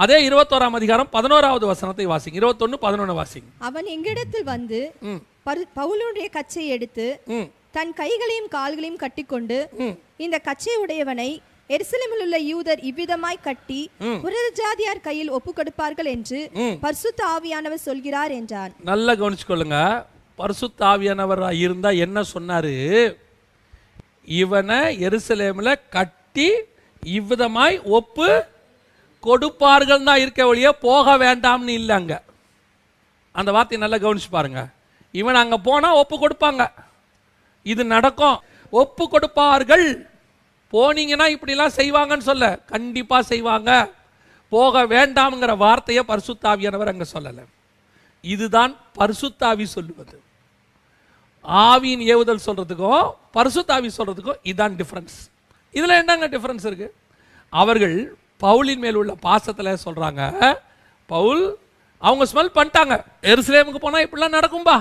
[0.03, 2.39] அதே இருபத்தோராம் அதிகாரம் பதினோராவது வசனத்தை வாசிங்க.
[2.41, 3.49] இருபத்தொன்னு பதினொன்னு வாசிங்க.
[3.69, 4.81] அவன் எங்களிடத்தில் வந்து
[5.79, 7.07] பவுலுடைய கச்சையை எடுத்து
[7.77, 9.59] தன் கைகளையும் கால்களையும் கட்டிக்கொண்டு.
[10.25, 11.31] இந்த கச்சை உடையவனை
[11.77, 13.81] எருசலேமில் உள்ள யூதர் இவ்விதமாய் கட்டி
[14.23, 16.39] புரத ஜாதியார் கையில் ஒப்பு கொடுப்பார்கள் என்று
[16.85, 18.73] பரிசுத்த ஆவியானவர் சொல்கிறார் என்றான்.
[18.91, 19.81] நல்லா கவனிச்சுக்கொள்ளுங்க.
[20.39, 22.75] பரிசுத்த ஆவியானவரா இருந்தா என்ன சொன்னாரு?
[24.43, 26.49] இவனை எருசலேமில் கட்டி
[27.03, 28.29] இவ்விதமாய் ஒப்பு
[29.27, 32.15] கொடுப்பார்கள் தான் இருக்க வழிய போக வேண்டாம்னு இல்லை அங்க
[33.35, 34.61] அந்த வார்த்தையை நல்லா கவனிச்சு பாருங்க.
[35.21, 36.63] இவன் அங்கே போனால் ஒப்பு கொடுப்பாங்க.
[37.73, 38.39] இது நடக்கும்.
[38.83, 39.87] ஒப்பு கொடுப்பார்கள்.
[40.75, 42.47] போனீங்கன்னா இப்படிலாம் செய்வாங்கன்னு சொல்ல.
[42.73, 43.71] கண்டிப்பாக செய்வாங்க.
[44.53, 47.45] போக வேண்டாம்ங்கிற வார்த்தையை பரிசுத்தாவியானவர் அங்கே சொல்லலை.
[48.35, 50.17] இதுதான் பரிசுத்தாவி சொல்லுவது.
[51.67, 55.19] ஆவியின் ஏவுதல் சொல்றதுக்கும் பரிசுத்தாவி சொல்றதுக்கும் இதுதான் டிஃப்ரென்ஸ்
[55.79, 56.89] இதில் என்னங்க டிஃப்ரென்ஸ் இருக்கு?
[57.53, 57.97] அவர்கள்
[58.45, 60.23] பவுலின் மேல் உள்ள பாசத்தில் சொல்றாங்க
[61.13, 61.43] பவுல்
[62.03, 62.95] அவங்க ஸ்மெல் பண்ணிட்டாங்க.
[63.31, 64.77] எருசலேமுக்கு போனால் இப்படிலாம் நடக்கும்பா.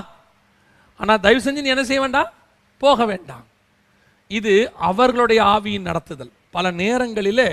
[0.98, 2.30] ஆனால் தயவு செஞ்சு நீ என்ன செய்ய வேண்டாம்?
[2.78, 3.44] போக வேண்டாம்.
[4.28, 6.32] இது அவர்களுடைய ஆவியின் நடத்துதல்.
[6.50, 7.48] பல நேரங்களிலே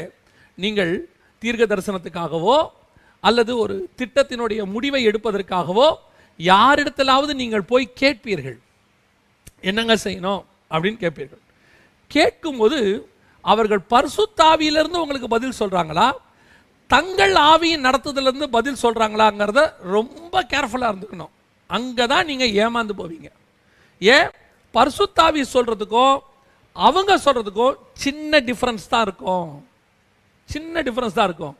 [0.55, 0.93] நீங்கள்
[1.39, 2.57] தீர்க்க தரிசனத்துக்காகவோ
[3.19, 5.87] அல்லது ஒரு திட்டத்தினுடைய முடிவை எடுப்பதற்காகவோ
[6.39, 8.57] யாரிடத்திலாவது நீங்கள் போய் கேட்பீர்கள்.
[9.61, 10.41] என்னங்க செய்யணும்?
[10.71, 11.43] அப்படின்னு கேட்பீர்கள்.
[12.07, 12.79] கேட்கும்போது
[13.41, 16.11] அவர்கள் பரிசுத்தாவியிலிருந்து உங்களுக்கு பதில் சொல்கிறாங்களா
[16.87, 21.33] தங்கள் ஆவியின் நடத்துதலேருந்து பதில் சொல்கிறாங்களாங்கிறத ரொம்ப கேர்ஃபுல்லாக இருந்துக்கணும்.
[21.69, 23.29] அங்கே தான் நீங்கள் ஏமாந்து போவீங்க.
[24.01, 24.29] ஏன்
[24.75, 26.15] பர்சுத்தாவி சொல்கிறதுக்கும்
[26.75, 29.49] அவங்க சொல்கிறதுக்கும் சின்ன டிஃப்ரென்ஸ் தான் இருக்கும்.
[30.53, 31.55] சின்ன டிஃப்ரென்ஸ் தான் இருக்கும்.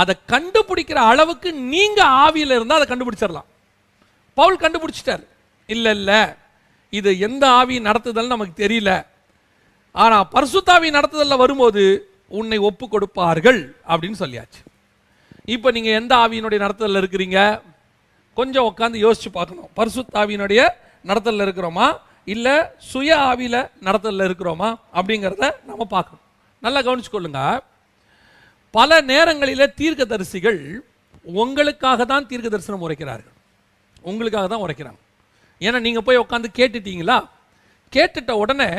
[0.00, 3.48] அதை கண்டுபிடிக்கிற அளவுக்கு நீங்கள் ஆவியில் இருந்தால் அதை கண்டுபிடிச்சிடலாம்.
[4.38, 5.24] பவுல் கண்டுபிடிச்சிட்டார்.
[5.74, 6.20] இல்லை இல்லை.
[6.98, 8.90] இது எந்த ஆவி நடத்துதல் நமக்கு தெரியல.
[9.94, 11.82] ஆனால் பர்சுத்தாவி நடத்துதலில் வரும்போது
[12.38, 14.60] உன்னை ஒப்பு கொடுப்பார்கள் அப்படின்னு சொல்லியாச்சு.
[15.54, 17.38] இப்போ நீங்கள் எந்த ஆவியினுடைய நடத்துதலில் இருக்கிறீங்க?
[18.38, 19.68] கொஞ்சம் உட்காந்து யோசிச்சு பார்க்கணும்.
[19.78, 20.60] பரிசுத்தாவியினுடைய
[21.10, 21.86] நடத்தலில் இருக்கிறோமா?
[22.34, 22.54] இல்லை
[22.90, 24.68] சுய ஆவியில் நடத்தலில் இருக்கிறோமா?
[24.98, 26.24] அப்படிங்கிறத நம்ம பார்க்கணும்.
[26.64, 27.42] நல்லா கவனிச்சுக்கொள்ளுங்க.
[28.76, 30.60] பல நேரங்களிலே தீர்க்கதரிசிகள்
[31.40, 33.34] உங்களுக்காக தான் தீர்க்க தரிசனம் உரைக்கிறார்கள்.
[34.10, 35.00] உங்களுக்காக தான் உரைக்கிறாங்க.
[35.66, 37.18] ஏன்னா நீங்கள் போய் உட்காந்து கேட்டுட்டீங்களா?
[37.94, 38.70] கேட்டுட்ட உடனே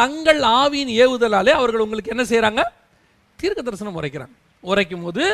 [0.00, 2.62] தங்கள் ஆவியின் ஏவுதலாலே அவர்கள் உங்களுக்கு என்ன செய்கிறாங்க
[3.40, 4.34] தீர்க்க தரிசனம் உரைக்கிறாங்க.
[4.70, 5.24] உரைக்கும் போது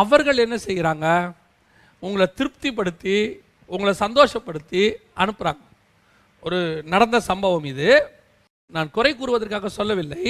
[0.00, 1.06] அவர்கள் என்ன செய்கிறாங்க
[2.04, 3.16] உங்களை திருப்திப்படுத்தி
[3.74, 4.82] உங்களை சந்தோஷப்படுத்தி
[5.22, 5.62] அனுப்புகிறாங்க
[6.46, 6.58] ஒரு
[6.92, 7.88] நடந்த சம்பவம் இது.
[8.74, 10.22] நான் குறை கூறுவதற்காக சொல்லவில்லை.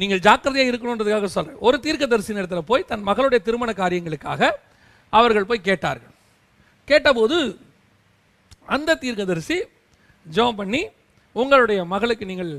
[0.00, 4.50] நீங்கள் ஜாக்கிரதையாக இருக்கணுன்றதுக்காக சொல்கிறேன் ஒரு தீர்க்கதரிசி இடத்துல போய் தன் மகளுடைய திருமண காரியங்களுக்காக
[5.12, 6.14] அவர்கள் போய் கேட்டார்கள்.
[6.88, 7.38] கேட்டபோது
[8.74, 9.58] அந்த தீர்க்கதரிசி
[10.26, 10.82] ஜெபம் பண்ணி
[11.36, 12.52] உங்களுடைய மகளுக்கு நீங்கள்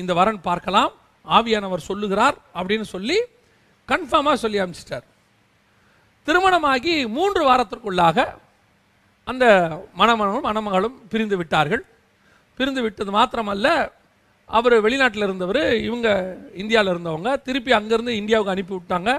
[0.00, 0.92] இந்த வரன் பார்க்கலாம்.
[1.36, 3.18] ஆவியானவர் சொல்லுகிறார் அப்படின்னு சொல்லி
[3.88, 5.06] கன்ஃபார்மாக சொல்லி அனுப்பிச்சிட்டார்.
[6.26, 8.26] திருமணமாகி மூன்று வாரத்திற்குள்ளாக
[9.30, 9.44] அந்த
[10.00, 11.82] மணமகனும் மணமகளும் பிரிந்து விட்டார்கள்.
[12.58, 13.68] பிரிந்து விட்டது மாத்திரமல்ல
[14.48, 16.08] அவர் வெளிநாட்டில் இருந்தவர் இவங்க
[16.62, 19.10] இந்தியாவில் இருந்தவங்க திருப்பி அங்கேருந்து இந்தியாவுக்கு அனுப்பி விட்டாங்க.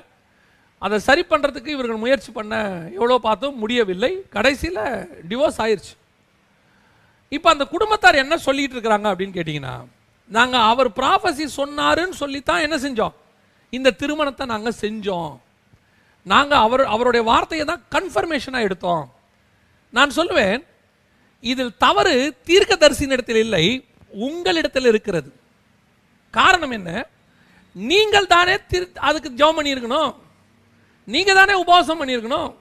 [0.86, 2.56] அதை சரி பண்ணுறதுக்கு இவர்கள் முயற்சி பண்ண
[2.98, 4.12] எவ்வளோ பார்த்தும் முடியவில்லை.
[4.36, 4.82] கடைசியில்
[5.30, 5.94] டிவோர்ஸ் ஆயிடுச்சு
[7.36, 9.76] இப்போ அந்த குடும்பத்தார் என்ன சொல்லிகிட்டு இருக்கிறாங்க அப்படின்னு கேட்டிங்கன்னா
[10.38, 13.16] நாங்கள் அவர் ப்ராஃபஸி சொன்னாருன்னு சொல்லித்தான் என்ன செஞ்சோம்?
[13.78, 15.32] இந்த திருமணத்தை நாங்கள் செஞ்சோம்.
[16.24, 19.14] நாங்கள் அவர் அவருடைய வார்த்தையை தான் கன்ஃபர்மேஷனாக எடுத்தோம்.
[19.90, 20.62] நான் சொல்லுவேன்
[21.40, 23.66] இதில் தவறு தீர்க்கதரிசியினிடத்தில் இல்லை
[24.10, 25.30] உங்களிடத்தில் இருக்கிறது.
[26.32, 27.08] காரணம் என்ன?
[27.74, 30.12] நீங்கள் தானே திரு அதுக்கு ஜெபம் பண்ணியிருக்கணும்.
[31.08, 32.56] நீங்கள் தானே உபவாசம் பண்ணியிருக்கணும்.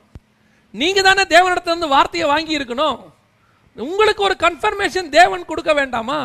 [0.71, 2.99] நீங்கள் தானே தேவனிடத்திலிருந்து வார்த்தையை வாங்கியிருக்கணும்.
[3.77, 6.21] உங்களுக்கு ஒரு கன்ஃபர்மேஷன் தேவன் கொடுக்க வேண்டாமா?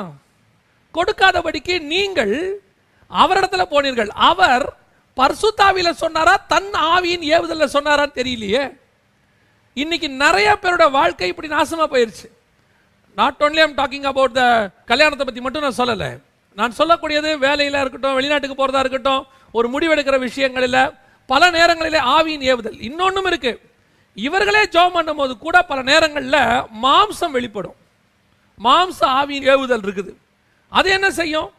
[0.94, 2.36] கொடுக்காதபடிக்கு நீங்கள்
[3.12, 4.08] அவரிடத்துல போனீர்கள்.
[4.08, 4.66] அவர்
[5.20, 6.34] பர்சுத்தாவில சொன்னாரா?
[6.54, 8.64] தன் ஆவியின் ஏவுதலில் சொன்னாரான்னு தெரியலையே.
[9.84, 12.28] இன்னைக்கு நிறைய பேரோட வாழ்க்கை இப்படி நாசமாக போயிடுச்சு
[13.20, 14.44] not only I'm talking about the
[14.92, 16.10] கல்யாணத்தை பற்றி மட்டும் நான் சொல்லலை.
[16.60, 19.24] நான் சொல்லக்கூடியது வேலையில் இருக்கட்டும் வெளிநாட்டுக்கு போகிறதா இருக்கட்டும்
[19.58, 20.80] ஒரு முடிவெடுக்கிற விஷயங்களில்
[21.32, 22.78] பல நேரங்களிலே ஆவியின் ஏவுதல்.
[22.88, 23.54] இன்னொன்னும் இருக்கு.
[24.28, 26.42] இவர்களே ஜோம் பண்ணும்போது கூட பல நேரங்களில்
[26.86, 27.78] மாம்சம் வெளிப்படும்.
[28.68, 30.12] மாம்ச ஆவியின் ஏவுதல் இருக்குது.
[30.72, 31.50] அது என்ன செய்யும்?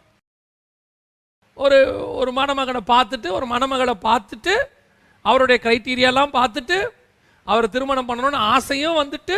[1.65, 1.79] ஒரு
[2.21, 4.55] ஒரு மணமகனை பார்த்துட்டு ஒரு மணமகளை பார்த்துட்டு
[5.25, 6.79] அவருடைய க்ரைட்டீரியாலாம் பார்த்துட்டு
[7.47, 9.37] அவர் திருமணம் பண்ணணும்னு ஆசையும் வந்துட்டு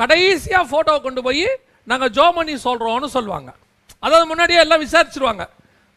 [0.00, 1.46] கடைசியாக ஃபோட்டோவை கொண்டு போய்
[1.90, 3.50] நாங்கள் ஜோ பண்ணி சொல்கிறோம்னு சொல்லுவாங்க.
[4.04, 5.44] அதாவது முன்னாடியே எல்லாம் விசாரிச்சிருவாங்க.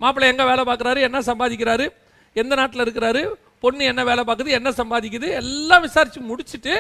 [0.02, 1.00] மாப்பிள்ளை எங்கே வேலை பார்க்குறாரு?
[1.08, 1.86] என்ன சம்பாதிக்கிறாரு?
[2.42, 3.22] எந்த நாட்டில் இருக்கிறாரு?
[3.64, 4.56] பொண்ணு என்ன வேலை பார்க்குது?
[4.60, 5.28] என்ன சம்பாதிக்குது?
[5.42, 6.76] எல்லாம் விசாரித்து முடிச்சுட்டு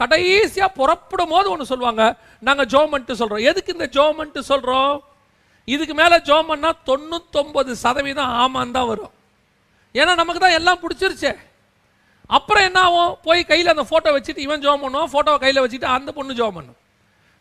[0.00, 2.04] கடைசியாக புறப்படும் போது ஒன்று சொல்லுவாங்க
[2.48, 4.94] நாங்கள் ஜோமன்ட்டு சொல்கிறோம் எதுக்கு இந்த ஜோமன்ட்டு சொல்கிறோம்
[5.74, 9.12] இதுக்கு மேலே ஜோம் பண்ணால் தொண்ணூத்தொம்பது சதவீதம் ஆமான் தான் வரும்.
[9.94, 11.32] ஏன்னா நமக்கு தான் எல்லாம் பிடிச்சிருச்சே.
[12.36, 13.12] அப்புறம் என்ன ஆகும்?
[13.26, 16.78] போய் கையில் அந்த ஃபோட்டோ வச்சுட்டு இவன் ஜோம் பண்ணுவான் ஃபோட்டோவை கையில் வச்சுட்டு அந்த பொண்ணு ஜோம் பண்ணும்.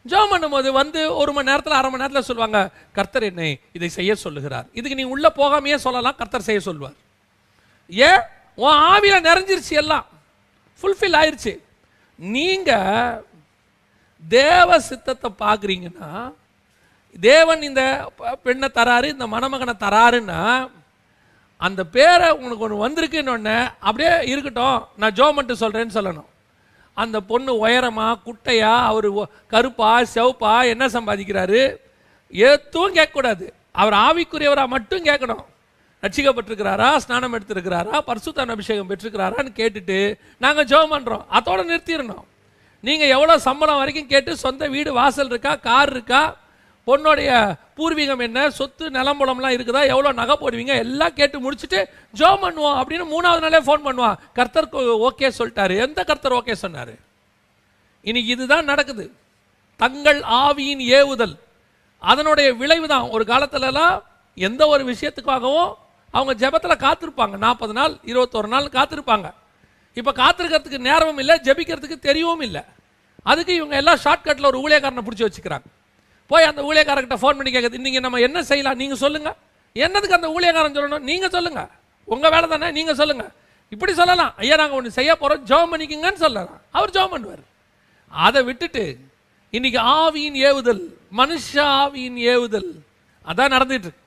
[0.05, 2.59] ஜோம் பண்ணும்போது வந்து ஒரு மணி நேரத்தில் அரை மணி நேரத்தில் சொல்லுவாங்க
[2.97, 4.67] கர்த்தர் என்னை இதை செய்ய சொல்லுகிறார்.
[4.79, 6.97] இதுக்கு நீ உள்ளே போகாமையே சொல்லலாம் கர்த்தர் செய்ய சொல்லுவார்.
[7.89, 8.21] ஏன்?
[8.63, 10.05] உன் ஆவியில் நிறைஞ்சிருச்சு எல்லாம்.
[10.79, 11.53] ஃபுல்ஃபில் ஆயிடுச்சு
[12.19, 13.23] நீங்கள்
[14.23, 16.09] தேவ சித்தத்தை பார்க்குறீங்கன்னா
[17.15, 17.81] தேவன் இந்த
[18.45, 20.41] பெண்ணை தராரு இந்த மணமகனை தராருன்னா
[21.61, 26.29] அந்த பேரை உனக்கு ஒன்று வந்திருக்குன்னு ஒன்று அப்படியே இருக்கட்டும் நான் ஜோமன்ட்டு சொல்கிறேன்னு சொல்லணும்.
[26.97, 29.07] அந்த பொண்ணு உயரமா குட்டையா அவர்
[29.53, 31.61] கருப்பா செவப்பா என்ன சம்பாதிக்கிறாரு?
[32.33, 33.45] எதுவும் கேட்கக்கூடாது.
[33.81, 35.43] அவர் ஆவிக்குரியவராக மட்டும் கேட்கணும்.
[36.03, 39.99] ரட்சிக்கப்பட்டிருக்கிறாரா ஸ்நானம் எடுத்திருக்கிறாரா பரிசுத்தான அபிஷேகம் பெற்றிருக்கிறாரான்னு கேட்டுட்டு
[40.43, 42.25] நாங்கள் ஜெபம் பண்ணுறோம் அதோடு நிறுத்திடணும்.
[42.83, 46.21] நீங்கள் எவ்வளோ சம்பளம் வரைக்கும் கேட்டு சொந்த வீடு வாசல் இருக்கா கார் இருக்கா
[46.87, 47.29] பொண்ணுடைய
[47.77, 48.39] பூர்வீகம் என்ன?
[48.57, 49.81] சொத்து நிலம்புலம்லாம் இருக்குதா?
[49.93, 50.73] எவ்வளோ நகை போடுவீங்க?
[50.85, 51.79] எல்லாம் கேட்டு முடிச்சுட்டு
[52.19, 54.17] ஜோ பண்ணுவோம் அப்படின்னு மூணாவது நாளே ஃபோன் பண்ணுவான்.
[54.37, 54.69] கர்த்தர்
[55.07, 55.75] ஓகே சொல்லிட்டாரு.
[55.85, 56.93] எந்த கர்த்தர் ஓகே சொன்னார்?
[58.09, 59.05] இன்னைக்கு இதுதான் நடக்குது.
[59.83, 61.35] தங்கள் ஆவியின் ஏவுதல்.
[62.11, 63.07] அதனுடைய விளைவு தான்.
[63.15, 63.95] ஒரு காலத்துலலாம்
[64.47, 65.71] எந்த ஒரு விஷயத்துக்காகவும்
[66.17, 67.35] அவங்க ஜெபத்தில் காத்திருப்பாங்க.
[67.45, 69.27] நாற்பது நாள் இருபத்தொரு நாள் காத்திருப்பாங்க.
[69.99, 72.63] இப்போ காத்திருக்கிறதுக்கு நேரமும் இல்லை ஜெபிக்கிறதுக்கு தெரியவும் இல்லை.
[73.31, 75.67] அதுக்கு இவங்க எல்லாம் ஷார்ட்கட்டில் ஒரு ஊழியக்காரனை பிடிச்சி வச்சுக்கிறாங்க.
[76.31, 78.77] போய் அந்த ஊழியக்காரர்கிட்ட ஃபோன் பண்ணி கேட்குது இன்றைக்கி நம்ம என்ன செய்யலாம்?
[78.81, 79.37] நீங்கள் சொல்லுங்கள்
[79.85, 81.05] என்னதுக்கு அந்த ஊழியக்காரன் சொல்லணும்?
[81.09, 81.69] நீங்கள் சொல்லுங்கள்
[82.13, 82.69] உங்கள் வேலை தானே?
[82.77, 83.31] நீங்கள் சொல்லுங்கள்
[83.73, 84.33] இப்படி சொல்லலாம்.
[84.43, 86.61] ஐயா நாங்கள் ஒன்று செய்ய போகிறோம் ஜோம் பண்ணிக்கோங்கன்னு சொல்லலாம்.
[86.77, 87.43] அவர் ஜோம் பண்ணுவார்.
[88.25, 88.83] அதை விட்டுட்டு
[89.57, 90.81] இன்னைக்கு ஆவியின் ஏவுதல்
[91.19, 92.69] மனுஷ ஆவியின் ஏவுதல்.
[93.31, 94.03] அதான் நடந்துட்டு இருக்கு.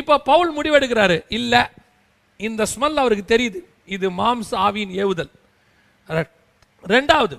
[0.00, 1.18] இப்போ பவுல் முடிவெடுக்கிறாரு.
[1.38, 1.62] இல்லை
[2.48, 3.60] இந்த ஸ்மெல் அவருக்கு தெரியுது.
[3.96, 5.32] இது மாம்ச ஆவியின் ஏவுதல்.
[6.94, 7.36] ரெண்டாவது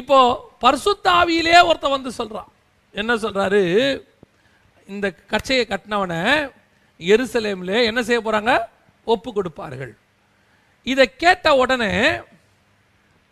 [0.00, 0.18] இப்போ
[0.64, 2.50] பர்சுத்த ஆவியிலே ஒருத்தன் வந்து சொல்கிறான்
[3.00, 3.60] என்ன சொல்றாரு?
[4.88, 6.18] இந்த கச்சையை கட்டினவனை
[7.00, 8.52] எருசலேம்ல என்ன செய்ய போறாங்க?
[9.06, 9.92] ஒப்பு கொடுப்பார்கள்.
[10.86, 11.92] இதை கேட்ட உடனே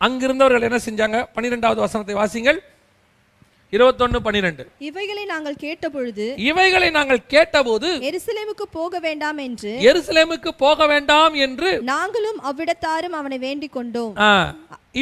[0.01, 1.19] அங்கிருந்தவர்கள் என்ன செஞ்சாங்க?
[1.35, 2.61] பன்னிரெண்டாவது வசனத்தை வாசிங்கள்.
[3.73, 4.63] இருபத்தொன்னு பன்னிரெண்டு.
[4.89, 12.41] இவைகளை நாங்கள் கேட்டபொழுது இவைகளை நாங்கள் கேட்டபோது எருசலேமுக்கு போக வேண்டாம் என்று எருசலேமுக்கு போக வேண்டாம் என்று நாங்களும்
[12.51, 14.15] அவ்விடத்தாரும் அவனை வேண்டிக் கொண்டோம்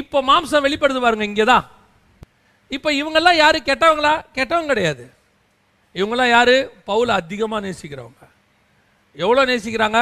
[0.01, 1.67] இப்போ மாம்சம் வெளிப்படுது பாருங்க இங்கதான்.
[2.77, 3.59] இப்போ இவங்கெல்லாம் யார்?
[3.69, 4.15] கெட்டவங்களா?
[4.37, 5.05] கெட்டவங்க கிடையாது.
[5.99, 6.57] இவங்கெல்லாம் யார்?
[6.89, 8.25] பவுலை அதிகமாக நேசிக்கிறவங்க.
[9.17, 10.01] எவ்வளோ நேசிக்கிறாங்க?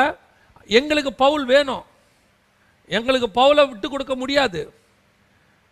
[0.79, 1.85] எங்களுக்கு பவுல் வேணும்.
[2.96, 4.61] எங்களுக்கு பவுலை விட்டு கொடுக்க முடியாது.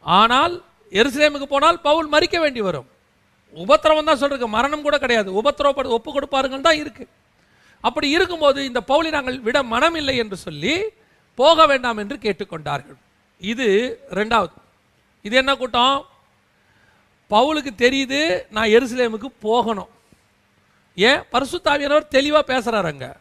[0.04, 0.54] ஆனால்
[0.92, 2.88] எருசலேமுக்கு போனால் பவுல் மறிக்க வேண்டி வரும்.
[3.54, 4.57] உபத்திரவம் தான் சொல்றதுக்கு.
[4.57, 5.28] மரணம் கூட கிடையாது.
[5.40, 7.12] உபத்திரவப்படு ஒப்பு கொடுப்பாருங்கள் தான் இருக்குது
[7.85, 10.74] அப்படி இருக்கும்போது இந்த பவுலை நாங்கள் விட மனம் இல்லை என்று சொல்லி
[11.38, 12.98] போக வேண்டாம் என்று கேட்டுக்கொண்டார்கள்.
[13.40, 13.66] இது
[14.18, 14.54] ரெண்டாவது.
[15.24, 15.96] இது என்ன கூட்டம்?
[17.30, 19.88] பவுலுக்கு தெரியுது நான் எருசலேமுக்கு போகணும்.
[20.94, 21.22] ஏன்?
[21.32, 23.16] பரிசுத்தாவியானவர் தெளிவாக பேசுறாரு அங்க.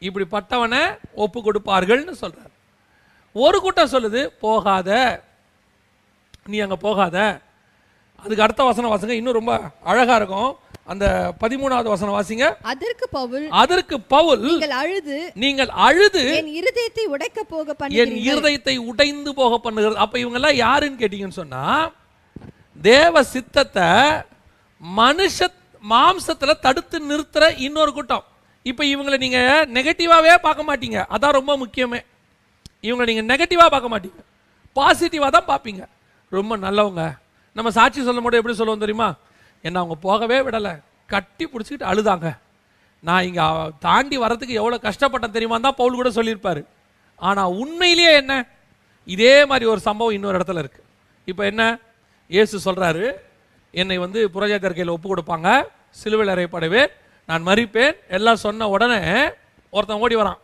[0.00, 2.52] இப்படிப்பட்டவனை ஒப்பு கொடுப்பார்கள்னு சொல்றார்.
[3.32, 5.22] ஒரு கூட்டம் சொல்லுது போகாத.
[6.46, 7.40] நீ அங்க போகாத.
[8.16, 9.08] அதுக்கு அடுத்த வசனம் வாசிங்க.
[9.08, 10.56] இன்னும் ரொம்ப அழகா இருக்கும்.
[10.84, 12.56] அந்த பதிமூணாவது வசனம் வாசிங்க.
[12.62, 15.32] அதற்கு பவுல் அதற்கு பவுல் நீங்கள் அழுது.
[15.34, 16.36] நீங்கள் அழுது.
[16.36, 19.94] என் இருதயத்தை உடைக்க போக என் இருதயத்தை உடைந்து போக பண்ணுகிறது.
[19.94, 21.90] அப்ப இவங்க எல்லாம் யாருன்னு கேட்டீங்கன்னு சொன்னா
[22.76, 23.88] தேவ சித்தத்தை
[24.80, 25.48] மனுஷ
[25.90, 28.24] மாம்சத்தில் தடுத்து நிறுத்துற இன்னொரு கூட்டம்.
[28.62, 30.98] இப்போ இவங்களை நீங்கள் நெகட்டிவாகவே பார்க்க மாட்டீங்க.
[31.14, 32.00] அதான் ரொம்ப முக்கியமே.
[32.86, 34.20] இவங்களை நீங்கள் நெகட்டிவாக பார்க்க மாட்டீங்க.
[34.76, 35.82] பாசிட்டிவாக தான் பார்ப்பீங்க.
[36.32, 37.02] ரொம்ப நல்லவங்க.
[37.56, 39.08] நம்ம சாட்சி சொல்லும் போது எப்படி சொல்லுவோம் தெரியுமா?
[39.66, 40.74] என்ன அவங்க போகவே விடலை.
[41.12, 42.28] கட்டி பிடிச்சிக்கிட்டு அழுதாங்க.
[43.04, 43.46] நான் இங்கே
[43.86, 46.62] தாண்டி வரதுக்கு எவ்வளோ கஷ்டப்பட்டேன் தெரியுமா தான் பவுல் கூட சொல்லியிருப்பார்.
[47.18, 48.34] ஆனால் உண்மையிலேயே என்ன?
[49.06, 50.88] இதே மாதிரி ஒரு சம்பவம் இன்னொரு இடத்துல இருக்குது
[51.30, 51.64] இப்போ என்ன?
[52.34, 53.06] இயேசு சொல்றாரு
[53.80, 55.48] என்னை வந்து புரஜாத்தியர் கையில் ஒப்பு கொடுப்பாங்க
[56.00, 56.90] சிலுவையில் அறையப்படுவேன்
[57.28, 59.00] நான் மறிப்பேன் எல்லாம் சொன்ன உடனே
[59.74, 60.40] ஒருத்தன் ஓடி வரான்.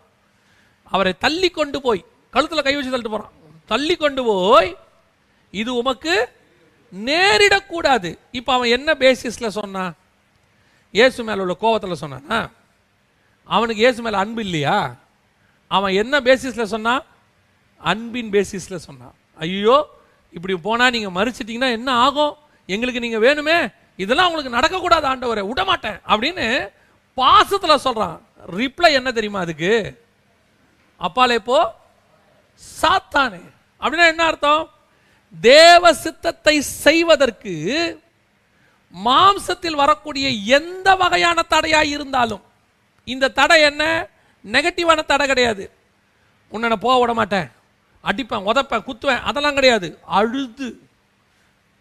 [0.94, 2.00] அவரை தள்ளி கொண்டு போய்
[2.34, 3.34] கழுத்தில் கை வச்சு தள்ளிட்டு போகிறான்
[3.72, 4.70] தள்ளி கொண்டு போய்
[5.60, 6.14] இது உமக்கு
[6.92, 8.10] நேரிடக்கூடாது.
[8.38, 9.92] இப்போ அவன் என்ன பேசிஸில் சொன்னான்?
[10.98, 12.38] இயேசு மேலே உள்ள கோவத்தில் சொன்னானா?
[13.54, 14.78] அவனுக்கு இயேசு மேலே அன்பு இல்லையா?
[15.76, 17.02] அவன் என்ன பேசிஸில் சொன்னான்?
[17.90, 19.14] அன்பின் பேசிஸில் சொன்னான்.
[19.44, 19.76] ஐயோ
[20.36, 22.34] இப்படி போனால் நீங்கள் மறுச்சிட்டிங்கன்னா என்ன ஆகும்?
[22.66, 23.58] எங்களுக்கு நீங்கள் வேணுமே?
[23.96, 25.42] இதெல்லாம் உங்களுக்கு நடக்கக்கூடாது ஆண்டவரை.
[25.48, 26.46] விட மாட்டேன் அப்படின்னு
[27.14, 28.18] பாசத்தில் சொல்கிறான்
[28.56, 29.72] ரிப்ளை என்ன தெரியுமா அதுக்கு?
[30.96, 31.58] அப்பாலே போ
[32.80, 33.42] சாத்தானே.
[33.80, 34.62] அப்படின்னா என்ன அர்த்தம்?
[35.40, 37.54] தேவ சித்தத்தை செய்வதற்கு
[38.94, 42.42] மாம்சத்தில் வரக்கூடிய எந்த வகையான தடையாக இருந்தாலும்
[43.04, 43.84] இந்த தடை என்ன?
[44.44, 45.64] நெகட்டிவான தடை கிடையாது.
[46.48, 47.48] உன்னை நான் போக விட மாட்டேன்
[48.08, 49.20] அடிப்பேன் உதப்பேன் குத்துவேன்.
[49.20, 49.98] அதெல்லாம் கிடையாது.
[50.06, 50.68] அழுது.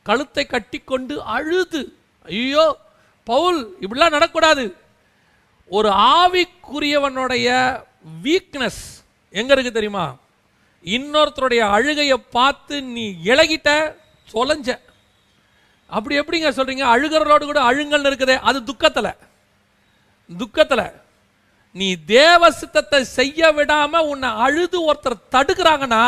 [0.03, 1.81] கழுத்தை கட்டிக்கொண்டு அழுது.
[2.25, 2.65] ஐயோ
[3.23, 4.65] பவுல் இப்படிலாம் நடக்கக்கூடாது.
[5.67, 7.47] ஒரு ஆவிக்குரியவனுடைய
[8.23, 8.83] வீக்னஸ்
[9.29, 10.05] எங்க இருக்கு தெரியுமா?
[10.83, 13.95] இன்னொருத்தருடைய அழுகையை பார்த்து நீ இழகிட்ட
[14.33, 14.69] தொலைஞ்ச.
[15.87, 16.83] அப்படி எப்படிங்க சொல்றீங்க?
[16.93, 19.15] அழுகிறவரோடு கூட அழுங்கல்னு இருக்குதே அது துக்கத்தில்.
[20.37, 21.05] துக்கத்தில்.
[21.77, 21.87] நீ
[22.17, 26.03] தேவ சித்தத்தை செய்ய விடாம உன்னை அழுது ஒருத்தர் தடுக்கிறாங்கன்னா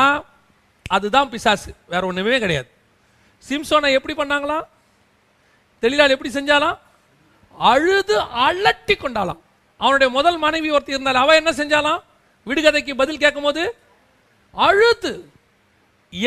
[0.95, 1.69] அதுதான் பிசாசு.
[1.91, 2.69] வேற ஒண்ணுமே கிடையாது.
[3.49, 4.65] சிம்சோனை எப்படி பண்ணாங்களாம்?
[5.83, 6.77] தெளிலால் எப்படி செஞ்சாலாம்?
[7.73, 8.15] அழுது
[8.47, 9.41] அலட்டி கொண்டாலாம்.
[9.83, 12.01] அவனுடைய முதல் மனைவி ஒருத்தர் இருந்தால் அவ என்ன செஞ்சாலாம்?
[12.47, 13.63] விடுகதைக்கு பதில் கேட்கும்போது
[14.67, 15.13] அழுது.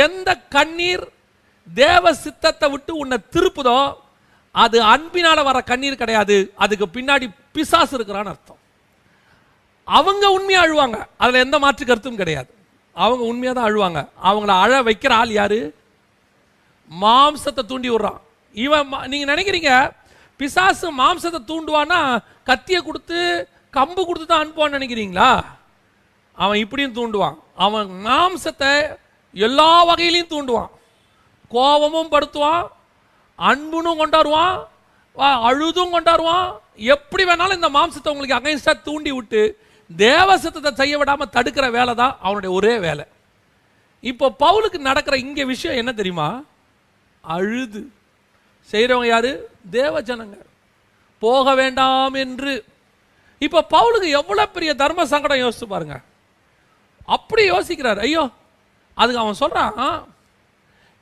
[0.07, 1.05] எந்த கண்ணீர்
[1.67, 3.79] தேவ சித்தத்தை விட்டு உன்னை திருப்புதோ
[4.65, 6.37] அது அன்பினால வர கண்ணீர் கிடையாது.
[6.65, 8.61] அதுக்கு பின்னாடி பிசாசு இருக்கிறான்னு அர்த்தம்.
[9.85, 11.07] அவங்க உண்மையாக அழுவாங்க.
[11.19, 12.55] அதில் எந்த மாற்று கருத்தும் கிடையாது.
[12.95, 14.09] அவங்க உண்மையாக தான் அழுவாங்க.
[14.25, 15.75] அவங்கள அழ வைக்கிற ஆள் யாரு?
[17.01, 18.21] மாம்சத்தை தூண்டி விடுறான்.
[18.53, 19.91] இவன் நீங்கள் நினைக்கிறீங்க
[20.37, 25.45] பிசாசு மாம்சத்தை தூண்டுவான்னா கத்தியை கொடுத்து கம்பு கொடுத்து தான் அனுப்புவான்னு நினைக்கிறீங்களா?
[26.33, 27.39] அவன் இப்படியும் தூண்டுவான்.
[27.57, 28.97] அவன் மாம்சத்தை
[29.33, 30.71] எல்லா வகையிலையும் தூண்டுவான்.
[31.49, 32.69] கோபமும் படுத்துவான்
[33.35, 34.65] அன்புனும் கொண்டாடுவான்
[35.17, 36.59] வா- அழுதும் கொண்டாடுவான்.
[36.77, 39.62] எப்படி வேணாலும் இந்த மாம்சத்தை உங்களுக்கு அகைன்ஸ்டாக தூண்டி விட்டு
[39.99, 43.05] தேவ சித்தத்தை செய்ய விடாமல் தடுக்கிற வேலை தான் அவனுடைய ஒரே வேலை.
[44.03, 46.29] இப்போ பவுலுக்கு நடக்கிற இங்கே விஷயம் என்ன தெரியுமா?
[47.25, 47.83] அழுது.
[48.71, 49.33] செய்கிறவங்க யாரு?
[49.71, 50.39] தேவ ஜனங்க
[51.23, 52.53] போக வேண்டாம் என்று.
[53.41, 55.97] இப்போ பவுலுக்கு எவ்வளோ பெரிய தர்ம சங்கடம் யோசிச்சு பாருங்க.
[57.17, 58.01] அப்படி யோசிக்கிறார்.
[58.07, 58.25] ஐயோ
[58.97, 60.07] அதுக்கு அவன் சொல்கிறான்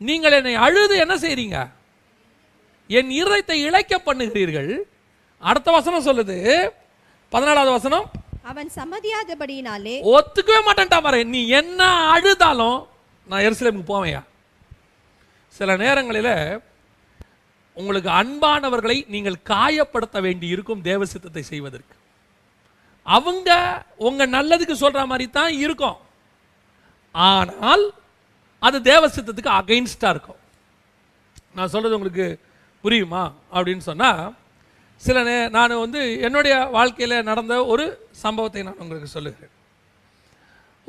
[0.01, 1.59] நீங்கள் என்னை அழுது என்ன செய்கிறீங்க
[2.91, 4.71] என் இருதயத்தை இழைக்க பண்ணுகிறீர்கள்.
[5.43, 6.37] அடுத்த வசனம் சொல்லுது.
[7.33, 8.07] பதினாலாவது வசனம்
[8.49, 11.21] அவன் சம்மதியாதபடியினாலே ஒத்துக்கவே மாட்டேன்டா பாரு.
[11.35, 11.81] நீ என்ன
[12.15, 12.81] அழுதாலும்
[13.31, 14.23] நான் எருசலேமுக்கு போவேயா
[15.55, 16.35] சில நேரங்களில்
[17.77, 21.95] உங்களுக்கு அன்பானவர்களை நீங்கள் காயப்படுத்த வேண்டி இருக்கும் தேவ சித்தத்தை செய்வதற்கு.
[23.07, 23.51] அவங்க
[24.09, 25.99] உங்க நல்லதுக்கு சொல்ற மாதிரி தான் இருக்கும்.
[27.15, 27.85] ஆனால்
[28.63, 30.41] அது தேவ சித்தத்துக்கு அகைன்ஸ்டா இருக்கும்.
[31.57, 32.27] நான் சொல்றது உங்களுக்கு
[32.85, 33.23] புரியுமா?
[33.57, 34.11] அப்படின்னு சொன்னா
[35.03, 37.85] சில நே நான் வந்து என்னுடைய வாழ்க்கையில் நடந்த ஒரு
[38.23, 39.53] சம்பவத்தை நான் உங்களுக்கு சொல்லுகிறேன்.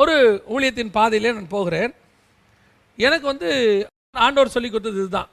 [0.01, 0.15] ஒரு
[0.53, 1.91] ஊழியத்தின் பாதையிலே நான் போகிறேன்.
[2.97, 3.49] எனக்கு வந்து
[4.25, 5.29] ஆண்டவர் சொல்லி கொடுத்தது இதுதான்.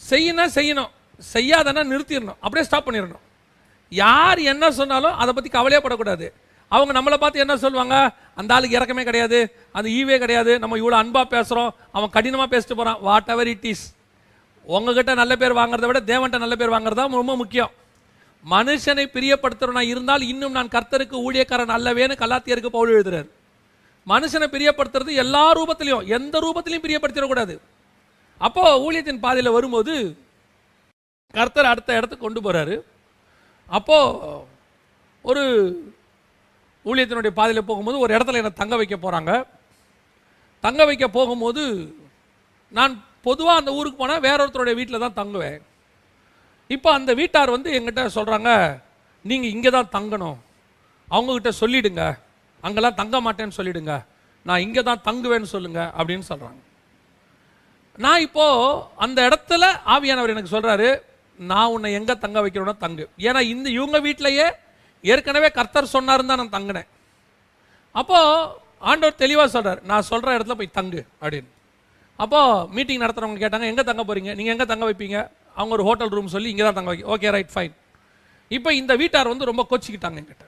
[0.00, 0.92] செய்யினா செய்யணும்
[1.34, 3.24] செய்யாதனா நிறுத்திடணும் அப்படியே ஸ்டாப் பண்ணிடணும்.
[3.92, 6.26] யார் என்ன சொன்னாலும் அதை பற்றி கவலையே படக்கூடாது
[6.72, 7.96] அவங்க நம்மளை பார்த்து என்ன சொல்லுவாங்க?
[8.40, 9.38] அந்த ஆளுக்கு இறக்கமே கிடையாது
[9.76, 13.84] அந்த ஈவே கிடையாது நம்ம இவ்வளோ அன்பாக பேசுகிறோம் அவன் கடினமாக பேசிட்டு போகிறான் வாட் எவர் இட் இஸ்
[14.66, 17.72] உங்ககிட்ட நல்ல பேர் வாங்குறதை விட தேவன்கிட்ட நல்ல பேர் வாங்குறது தான் ரொம்ப முக்கியம்.
[18.44, 23.28] மனுஷனை பிரியப்படுத்துறவனா இருந்தால் இன்னும் நான் கர்த்தருக்கு ஊழியக்காரன் அல்லவேன்னு கலாத்தியருக்கு பவுல் எழுதுறார்.
[24.06, 27.54] மனுஷனை பிரியப்படுத்துறது எல்லா ரூபத்திலையும் எந்த ரூபத்திலையும் பிரியப்படுத்திடக்கூடாது.
[28.40, 29.94] அப்போ ஊழியத்தின் பாதையில் வரும்போது
[31.34, 32.76] கர்த்தர் அடுத்த இடத்துக்கு கொண்டு போகிறாரு
[33.68, 33.98] அப்போ
[35.24, 35.42] ஒரு
[36.84, 39.32] ஊழியத்தினுடைய பாதையில் போகும்போது ஒரு இடத்துல என்னை தங்க வைக்க போகிறாங்க
[40.64, 41.64] தங்க வைக்க போகும்போது
[42.78, 42.92] நான்
[43.26, 45.58] பொதுவாக அந்த ஊருக்கு போனால் வேற ஒருத்தருடைய வீட்டில் தான் தங்குவேன்.
[46.74, 48.50] இப்போ அந்த வீட்டார் வந்து எங்கிட்ட சொல்கிறாங்க
[49.24, 50.38] நீங்கள் இங்கே தான் தங்கணும்.
[51.08, 52.02] அவங்கக்கிட்ட சொல்லிவிடுங்க
[52.66, 53.94] அங்கெல்லாம் தங்க மாட்டேன்னு சொல்லிடுங்க.
[54.48, 56.60] நான் இங்கே தான் தங்குவேன்னு சொல்லுங்கள் அப்படின்னு சொல்கிறாங்க
[58.04, 60.88] நான் இப்போது அந்த இடத்துல ஆவியானவர் எனக்கு சொல்கிறாரு
[61.40, 63.04] நான் உன்னை எங்கே தங்க வைக்கிறோன்னா தங்கு.
[63.28, 64.46] ஏன்னா இந்த இவங்க வீட்டிலையே
[65.12, 66.88] ஏற்கனவே கர்த்தர் சொன்னாருன்னு தான் நான் தங்கினேன்.
[67.94, 68.48] அப்போது
[68.90, 71.50] ஆண்டவர் தெளிவாக சொல்கிறார் நான் சொல்கிற இடத்துல போய் தங்கு அப்படின்னு.
[72.22, 75.18] அப்போது மீட்டிங் நடத்துறவங்க கேட்டாங்க எங்கே தங்க போகிறீங்க நீங்கள் எங்கே தங்க வைப்பீங்க?
[75.60, 77.74] அவங்க ஒரு ஹோட்டல் ரூம் சொல்லி இங்கே தான் தங்க வைக்க ஓகே ரைட் ஃபைன்
[78.56, 80.44] இப்போ இந்த வீட்டார் வந்து ரொம்ப கோச்சிக்கிட்டாங்க என்கிட்ட.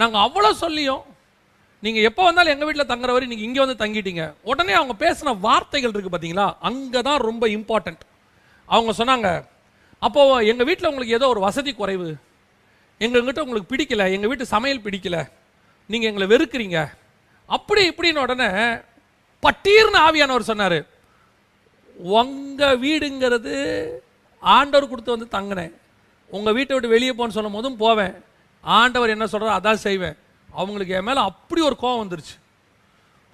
[0.00, 1.02] நாங்கள் அவ்வளோ சொல்லியும்
[1.82, 4.22] நீங்கள் எப்போ வந்தாலும் எங்கள் வீட்டில் தங்குற வரை நீங்கள் இங்கே வந்து தங்கிட்டீங்க.
[4.50, 8.02] உடனே அவங்க பேசின வார்த்தைகள் இருக்குது பார்த்தீங்களா அங்கே தான் ரொம்ப இம்பார்ட்டண்ட்
[8.68, 9.28] அவங்க சொன்னாங்க
[10.06, 12.08] அப்போது எங்கள் வீட்டில் உங்களுக்கு ஏதோ ஒரு வசதி குறைவு.
[13.04, 14.04] எங்கள்கிட்ட உங்களுக்கு பிடிக்கல.
[14.16, 15.16] எங்கள் வீட்டு சமையல் பிடிக்கல.
[15.90, 16.78] நீங்கள் எங்களை வெறுக்கிறீங்க.
[17.48, 18.50] அப்படி இப்படின்னு உடனே
[19.42, 20.78] பட்டீர்னு ஆவியானவர் சொன்னார்.
[22.18, 23.56] உங்கள் வீடுங்கிறது
[24.42, 25.72] ஆண்டவர் கொடுத்து வந்து தங்கினேன்.
[26.30, 28.14] உங்கள் வீட்டை விட்டு வெளியே போன்னு சொல்லும் போதும் போவேன்.
[28.64, 30.16] ஆண்டவர் என்ன சொல்றாரோ அதான் செய்வேன்.
[30.48, 32.36] அவங்களுக்கு என் மேலே அப்படி ஒரு கோவம் வந்துருச்சு.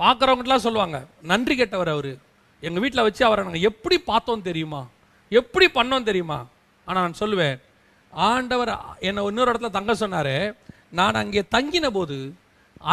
[0.00, 0.98] பார்க்குறவங்கலாம் சொல்லுவாங்க
[1.30, 2.12] நன்றி கெட்டவர் அவர்.
[2.66, 4.82] எங்கள் வீட்டில் வச்சு அவரை நாங்கள் எப்படி பார்த்தோம் தெரியுமா?
[5.28, 6.38] எப்படி பண்ணோம் தெரியுமா?
[6.86, 7.56] ஆனால் நான் சொல்லுவேன்
[8.12, 8.72] ஆண்டவர்
[9.08, 10.36] என்னை இன்னொரு இடத்துல தங்க சொன்னார்.
[10.98, 12.16] நான் அங்கே தங்கின போது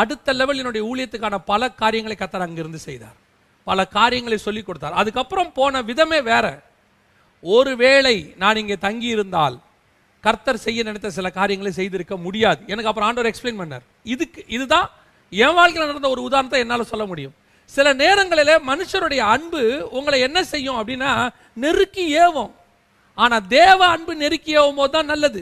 [0.02, 3.18] அடுத்த லெவல் என்னுடைய ஊழியத்துக்கான பல காரியங்களை கத்தர் அங்கிருந்து செய்தார்.
[3.64, 5.00] பல காரியங்களை சொல்லி கொடுத்தார்.
[5.02, 6.54] அதுக்கப்புறம் போன விதமே வேறு.
[7.44, 9.58] ஒருவேளை நான் இங்கே தங்கி இருந்தால்
[10.24, 12.62] கர்த்தர் செய்ய நினைத்த சில காரியங்களை செய்திருக்க முடியாது.
[12.72, 13.86] எனக்கு அப்புறம் ஆண்டவர் எக்ஸ்பிளைன் பண்ணார்.
[14.14, 14.90] இதுக்கு இதுதான்
[15.32, 17.34] என் வாழ்க்கையில் நடந்த ஒரு உதாரணத்தை என்னால் சொல்ல முடியும்.
[17.66, 19.62] சில நேரங்களில் மனுஷருடைய அன்பு
[19.98, 21.12] உங்களை என்ன செய்யும் அப்படின்னா
[21.64, 22.52] நெருக்கி ஏவும்.
[23.18, 25.42] ஆனால் தேவ அன்பு நெருக்கி ஏவும் போது தான் நல்லது.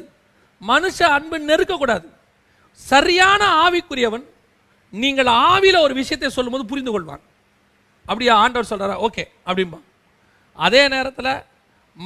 [0.62, 2.08] மனுஷ அன்பு நெருக்கக்கூடாது
[2.82, 4.26] சரியான ஆவிக்குரியவன்
[4.94, 7.24] நீங்கள் ஆவியில் ஒரு விஷயத்தை சொல்லும்போது புரிந்து கொள்வான்.
[8.06, 8.34] அப்படியா?
[8.44, 9.80] ஆண்டவர் சொல்கிறார் ஓகே அப்படிம்பா.
[10.54, 11.32] அதே நேரத்தில்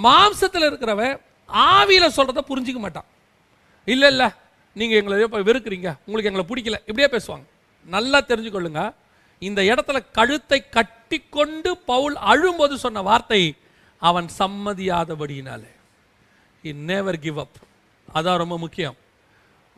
[0.01, 1.19] மாம்சத்தில் இருக்கிறவன்
[1.53, 3.05] ஆவியில் சொல்கிறத புரிஞ்சிக்க மாட்டான்.
[3.85, 4.29] இல்லை இல்லை.
[4.73, 5.97] நீங்கள் எங்களை இப்போ வெறுக்கிறீங்க.
[6.05, 6.89] உங்களுக்கு எங்களை பிடிக்கல.
[6.89, 7.43] இப்படியே பேசுவாங்க.
[7.85, 8.93] நல்லா தெரிஞ்சுக்கொள்ளுங்க.
[9.39, 13.55] இந்த இடத்துல கழுத்தை கட்டிக்கொண்டு பவுல் அழும்போது சொன்ன வார்த்தை
[13.97, 15.71] அவன் சம்மதியாதபடியினாலே.
[16.63, 17.55] He நேவர் கிவ் அப்
[18.13, 18.95] அதான் ரொம்ப முக்கியம்.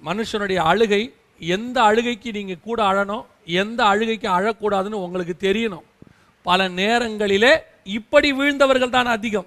[0.06, 5.84] மனுஷனுடைய அழுகை எந்த அழுகைக்கு நீங்கள் கூட அழணும் எந்த அழுகைக்கு அழக்கூடாதுன்னு உங்களுக்கு தெரியணும்.
[6.43, 9.45] பல நேரங்களிலே இப்படி வீழ்ந்தவர்கள் தான் அதிகம்.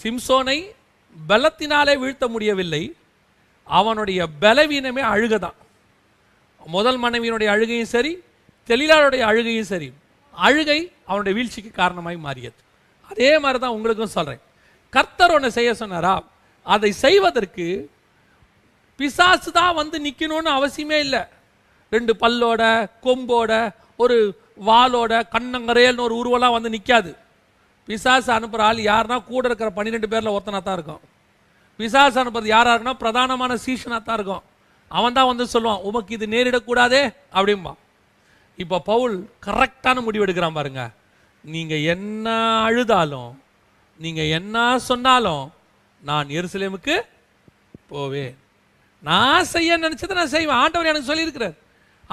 [0.00, 0.58] சிம்சோனை
[1.28, 2.82] பலத்தினாலே வீழ்த்த முடியவில்லை.
[3.68, 5.58] அவனுடைய பலவீனமே அழுகதான்.
[6.76, 8.12] முதல் மனைவியினுடைய அழுகையும் சரி
[8.68, 9.88] தெளிலாளுடைய அழுகையும் சரி
[10.34, 10.78] அழுகை
[11.10, 12.58] அவனுடைய வீழ்ச்சிக்கு காரணமாய் மாறியது.
[13.10, 14.42] அதே மாதிரி தான் உங்களுக்கும் சொல்கிறேன்
[14.92, 16.14] கர்த்தர் ஒன்று செய்ய சொன்னாரா?
[16.66, 17.66] அதை செய்வதற்கு
[19.00, 21.22] பிசாசு தான் வந்து நிற்கணும்னு அவசியமே இல்லை.
[21.92, 22.62] ரெண்டு பல்லோட
[23.06, 23.52] கொம்போட
[24.02, 24.16] ஒரு
[24.68, 27.10] வாளோட கண்ணங்கரையல்னு ஒரு உருவெல்லாம் வந்து நிற்காது
[27.88, 31.02] பிசாசு அனுப்புகிற ஆள் யாருன்னா கூட இருக்கிற பன்னிரெண்டு பேரில் ஒருத்தனாக தான் இருக்கும்.
[31.78, 34.42] பிசாசு அனுப்புறது யாராக இருக்குன்னா பிரதானமான சீசனாக தான் இருக்கும்.
[34.90, 37.02] அவன் தான் வந்து சொல்லுவான் உமக்கு இது நேரிடக்கூடாதே
[37.36, 37.72] அப்படிம்பா
[38.62, 39.14] இப்போ பவுல்
[39.46, 40.82] கரெக்டான முடிவு எடுக்கிறான் பாருங்க.
[41.44, 42.26] நீங்கள் என்ன
[42.66, 43.32] அழுதாலும்
[44.04, 44.56] நீங்கள் என்ன
[44.90, 45.44] சொன்னாலும்
[46.02, 46.96] நான் எருசலேமுக்கு
[47.92, 48.34] போவேன்.
[49.08, 50.60] நான் செய்ய நினச்சதை நான் செய்வேன்.
[50.62, 51.56] ஆண்டவர் எனக்கு சொல்லியிருக்கிறார்.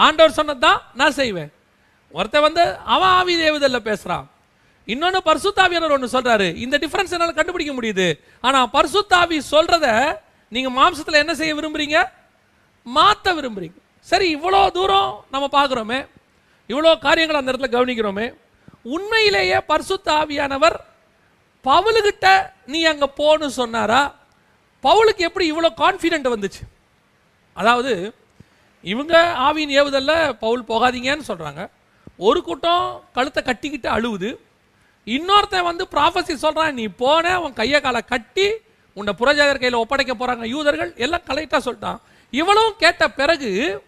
[0.05, 1.51] ஆண்டவர் சொன்னது தான் நான் செய்வேன்.
[2.17, 4.27] ஒருத்தன் வந்து அவன் ஆவி தேவதில் பேசுகிறான்
[4.91, 6.47] இன்னொன்னு பரிசுத்தாவியானவர் ஒன்று சொல்றாரு.
[6.65, 8.07] இந்த டிஃபரன்ஸ் என்னால கண்டுபிடிக்க முடியுது.
[8.47, 9.87] ஆனா பர்சுத்தாவி சொல்றத
[10.55, 11.97] நீங்க மாம்சத்தில் என்ன செய்ய விரும்புறீங்க?
[12.97, 13.77] மாத்த விரும்புறீங்க.
[14.11, 15.99] சரி இவ்வளோ தூரம் நம்ம பார்க்குறோமே.
[16.71, 18.27] இவ்வளோ காரியங்கள் அந்த இடத்துல கவனிக்கிறோமே.
[18.95, 20.77] உண்மையிலேயே பர்சுத்தாவியானவர்
[21.65, 22.27] பவுலுகிட்ட
[22.73, 24.01] நீ அங்கே போன்னு சொன்னாரா?
[24.83, 26.61] பவுலுக்கு எப்படி இவ்வளோ கான்ஃபிடென்ட் வந்துச்சு?
[27.59, 27.93] அதாவது
[28.93, 29.13] இவங்க
[29.47, 30.13] ஆவியின் ஏவுதல்ல
[30.43, 31.61] பவுல் போகாதீங்கன்னு சொல்கிறாங்க
[32.27, 32.85] ஒரு கூட்டம்
[33.17, 34.29] கழுத்தை கட்டிக்கிட்டு அழுவுது.
[35.05, 38.47] இன்னொருத்தன் வந்து ப்ராஃபஸி சொல்றான் நீ போன உன் கையை காலை கட்டி
[38.93, 41.99] உன்னை புரஜாதர் கையில் ஒப்படைக்க போறாங்க யூதர்கள் எல்லாம் கரெக்டாக சொல்லிட்டான்.
[42.31, 43.83] இவளும் கேட்ட பிறகு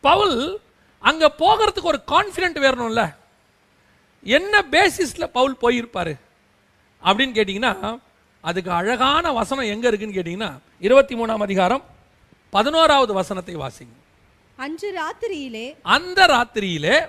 [0.00, 0.60] பவுல்
[0.98, 3.14] அங்க போகிறதுக்கு ஒரு கான்ஃபிடென்ட் வேணும்ல.
[4.22, 6.14] என்ன பேசிஸ்ல பவுல் போயிருப்பாரு?
[7.04, 7.98] அப்படின்னு கேட்டிங்கன்னா
[8.40, 11.84] அதுக்கு அழகான வசனம் எங்க இருக்குன்னு கேட்டிங்கன்னா இருபத்தி மூணாம் அதிகாரம்
[12.50, 13.94] பதினோராவது வசனத்தை வாசிங்க.
[14.56, 17.06] அன்று ராத்திரியிலே அந்த ராத்திரியிலே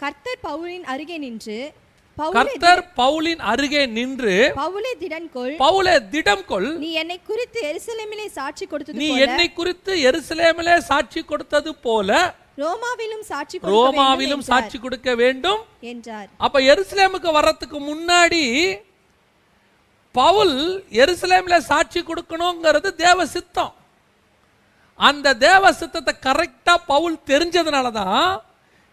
[0.00, 1.72] கர்த்தர் பவுலின் அருகே நின்று
[2.18, 8.26] பவுலே கர்த்தர் பவுலின் அருகே நின்று பவுலே திடன் கொள் பவுலே திடம் கொள் நீ என்னை குறித்து எருசலேமிலே
[8.28, 12.10] சாட்சி கொடுத்தது நீ என்னை குறித்து எருசலேமிலே சாட்சி கொடுத்தது போல
[12.58, 14.42] ரோமாவிலும் சாட்சி ரோமாவிலும்.
[14.42, 15.60] சாட்சி கொடுக்க வேண்டும்.
[15.80, 16.28] என்றார்.
[16.36, 18.42] அப்ப எருசலேமுக்கு வர்றதுக்கு முன்னாடி
[20.12, 23.72] பவுல் எருசலேம்ல சாட்சி கொடுக்கணுங்கிறது தேவ சித்தம்.
[25.00, 28.42] அந்த தேவ சித்தத்தை கரெக்டா பவுல் தெரிஞ்சதுனால தான்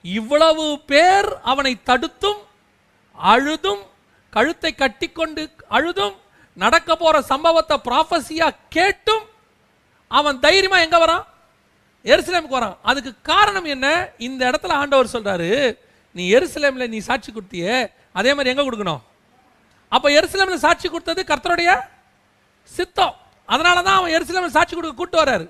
[0.03, 2.41] இவ்வளவு பேர் அவனை தடுத்தும்
[3.15, 3.83] அழுதும்
[4.29, 6.15] கழுத்தை கட்டிக்கொண்டு அழுதும்
[6.53, 9.25] நடக்க போற சம்பவத்தை ப்ராஃபஸியா கேட்டும்
[10.07, 11.23] அவன் தைரியமா எங்க வரான்?
[12.05, 12.77] எருசலேமுக்கு வரான்.
[12.81, 13.87] அதுக்கு காரணம் என்ன?
[14.17, 15.77] இந்த இடத்துல ஆண்டவர் சொல்றாரு
[16.15, 17.75] நீ எருசலேம்ல நீ சாட்சி கொடுத்தியே
[18.19, 19.01] அதே மாதிரி எங்க கொடுக்கணும்?
[19.89, 21.71] அப்ப எருசலேம்ல சாட்சி கொடுத்தது கர்த்தருடைய
[22.63, 23.15] சித்தம்.
[23.45, 25.49] அதனால தான் அவன் எருசலேம்ல சாட்சி கொடுக்க கூட்டு வர்றாரு.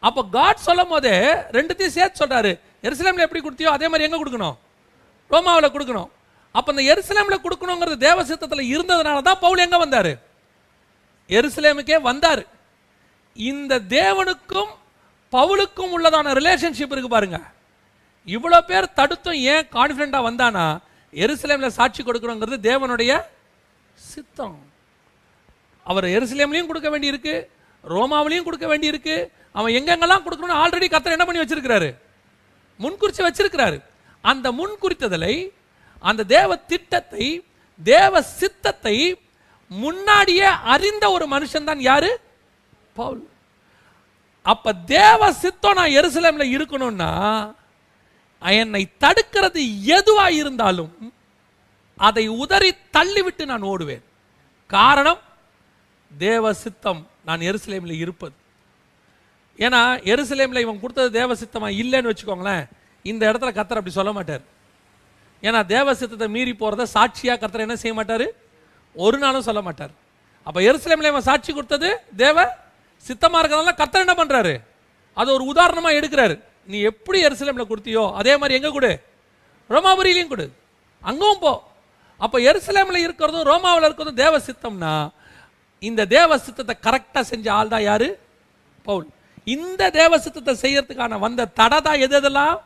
[0.00, 1.14] அப்ப காட் சொல்லும் போதே
[1.56, 2.52] ரெண்டுத்தையும் சேர்த்து சொல்றாரு.
[2.86, 4.56] எருசலேமில் எப்படி கொடுத்தியோ அதே மாதிரி எங்கே கொடுக்கணும்?
[5.32, 6.10] ரோமாவில் கொடுக்கணும்.
[6.54, 10.12] அப்போ இந்த எருசலேமில் கொடுக்கணுங்கிறது தேவ சித்தத்தில் இருந்ததுனால தான் பவுல் எங்கே வந்தார்?
[11.38, 12.42] எருசலேமுக்கே வந்தார்.
[13.36, 14.70] இந்த தேவனுக்கும்
[15.32, 17.38] பவுலுக்கும் உள்ளதான ரிலேஷன்ஷிப் இருக்கு பாருங்க.
[18.36, 20.64] இவ்வளோ பேர் தடுத்தும் ஏன் கான்ஃபிடென்ட்டாக வந்தானா?
[21.12, 23.12] எருசலேமில் சாட்சி கொடுக்கணுங்கிறது தேவனுடைய
[24.10, 24.58] சித்தம்.
[25.86, 27.34] அவர் எருசலேம்லையும் கொடுக்க வேண்டியிருக்கு
[27.84, 29.16] ரோமாவிலையும் கொடுக்க வேண்டியிருக்கு.
[29.58, 31.88] அவன் எங்கெங்கெல்லாம் கொடுக்கணும்னு ஆல்ரெடி கத்தர் என்ன பண்ணி வச்சிருக்கிறாரு?
[32.82, 33.78] முன்குறிச்சு வச்சிருக்கிறாரு.
[34.24, 35.34] அந்த முன்குறித்ததலை
[36.08, 37.26] அந்த தேவ திட்டத்தை
[37.80, 38.96] தேவ சித்தத்தை
[39.70, 42.10] முன்னாடியே அறிந்த ஒரு மனுஷன் தான் யாரு?
[42.98, 43.22] பவுல்.
[44.42, 47.12] அப்ப தேவ சித்தம் நான் எருசலேம்ல இருக்கணும்னா
[48.40, 49.62] என்னை தடுக்கிறது
[49.96, 50.92] எதுவா இருந்தாலும்
[51.98, 54.04] அதை உதறி தள்ளிவிட்டு நான் ஓடுவேன்.
[54.66, 55.20] காரணம்
[56.10, 58.34] தேவ சித்தம் நான் எருசலேம்ல இருப்பது.
[59.66, 59.80] ஏன்னா
[60.12, 62.64] எருசலேமில் இவன் கொடுத்தது தேவ சித்தமா இல்லைன்னு வச்சுக்கோங்களேன்.
[63.04, 64.42] இந்த இடத்துல கத்தர் அப்படி சொல்ல மாட்டார்.
[65.42, 68.26] ஏன்னா தேவ சித்தத்தை மீறி போகிறத சாட்சியாக கத்தர் என்ன செய்ய மாட்டார்?
[69.04, 69.92] ஒரு நாளும் சொல்ல மாட்டார்.
[70.46, 71.88] அப்போ எருசலேமில் இவன் சாட்சி கொடுத்தது
[72.24, 72.38] தேவ
[73.04, 74.54] சித்தமாக இருக்கிறதால கத்தர் என்ன பண்ணுறாரு
[75.16, 76.34] அது ஒரு உதாரணமாக எடுக்கிறாரு.
[76.70, 78.92] நீ எப்படி எருசலேமில் கொடுத்தியோ அதே மாதிரி எங்கே கொடு?
[79.74, 80.46] ரோமாபுரியிலையும் கொடு.
[81.02, 81.52] அங்கவும் போ.
[82.24, 84.94] அப்போ எருசலேமில் இருக்கிறதும் ரோமாவில் இருக்கிறதும் தேவ சித்தம்னா
[85.82, 88.08] இந்த தேவ சித்தத்தை கரெக்டாக செஞ்ச ஆள் தான் யாரு?
[88.88, 89.06] பவுல்.
[89.44, 92.58] இந்த தேவ சித்தத்தை செய்யறதுக்கான வந்த தடை தான் எது எதெல்லாம்?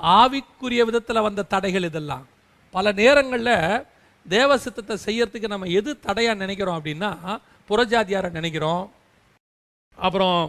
[0.00, 2.24] ஆவிக்குரிய விதத்துல வந்த தடைகள் இதெல்லாம்.
[2.74, 3.84] பல நேரங்களில்
[4.26, 7.10] தேவ சித்தத்தை செய்யறதுக்கு நம்ம எது தடையாக நினைக்கிறோம் அப்படின்னா
[7.70, 8.84] புறஜாதியாரை நினைக்கிறோம்.
[9.98, 10.40] அப்புறம்